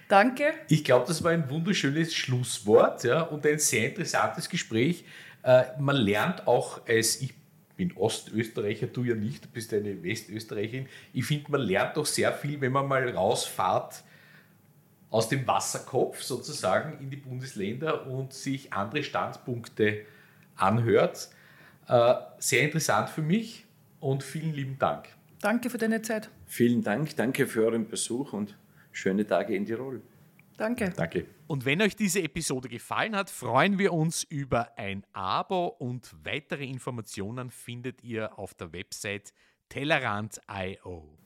Danke. 0.09 0.55
Ich 0.69 0.85
glaube, 0.85 1.07
das 1.07 1.23
war 1.23 1.33
ein 1.33 1.49
wunderschönes 1.51 2.15
Schlusswort 2.15 3.05
ja, 3.05 3.23
und 3.23 3.45
ein 3.47 3.59
sehr 3.59 3.89
interessantes 3.89 4.49
Gespräch. 4.49 5.05
Äh, 5.43 5.65
man 5.79 5.97
lernt 5.97 6.47
auch 6.49 6.87
als 6.89 7.21
ich 7.21 7.35
bin 7.77 7.97
Ostösterreicher, 7.97 8.87
du 8.87 9.05
ja 9.05 9.15
nicht, 9.15 9.45
du 9.45 9.49
bist 9.49 9.73
eine 9.75 10.03
Westösterreicherin. 10.03 10.89
Ich 11.12 11.25
finde, 11.27 11.51
man 11.51 11.61
lernt 11.61 11.97
doch 11.97 12.07
sehr 12.07 12.33
viel, 12.33 12.61
wenn 12.61 12.73
man 12.73 12.89
mal 12.89 13.09
rausfahrt 13.09 14.03
aus 15.11 15.29
dem 15.29 15.47
Wasserkopf 15.47 16.23
sozusagen 16.23 16.99
in 17.01 17.11
die 17.11 17.17
Bundesländer 17.17 18.07
und 18.07 18.33
sich 18.33 18.73
andere 18.73 19.03
Standpunkte 19.03 20.03
anhört. 20.57 21.29
Äh, 21.89 22.15
sehr 22.39 22.62
interessant 22.62 23.11
für 23.11 23.23
mich 23.23 23.65
und 24.01 24.23
vielen 24.23 24.55
lieben 24.55 24.79
Dank. 24.79 25.09
Danke 25.41 25.71
für 25.71 25.79
deine 25.79 26.03
Zeit. 26.03 26.31
Vielen 26.47 26.83
Dank, 26.83 27.15
danke 27.17 27.47
für 27.47 27.65
euren 27.65 27.89
Besuch 27.89 28.33
und 28.33 28.57
schöne 28.91 29.27
Tage 29.27 29.55
in 29.55 29.67
Tirol. 29.67 30.00
Danke. 30.57 30.92
Danke. 30.96 31.27
Und 31.46 31.65
wenn 31.65 31.83
euch 31.83 31.96
diese 31.96 32.23
Episode 32.23 32.69
gefallen 32.69 33.15
hat, 33.15 33.31
freuen 33.31 33.79
wir 33.79 33.92
uns 33.92 34.25
über 34.25 34.79
ein 34.79 35.04
Abo 35.13 35.67
und 35.67 36.15
weitere 36.25 36.65
Informationen 36.65 37.50
findet 37.50 38.02
ihr 38.02 38.38
auf 38.38 38.54
der 38.54 38.73
Website 38.73 39.33
tellerant.io. 39.69 41.19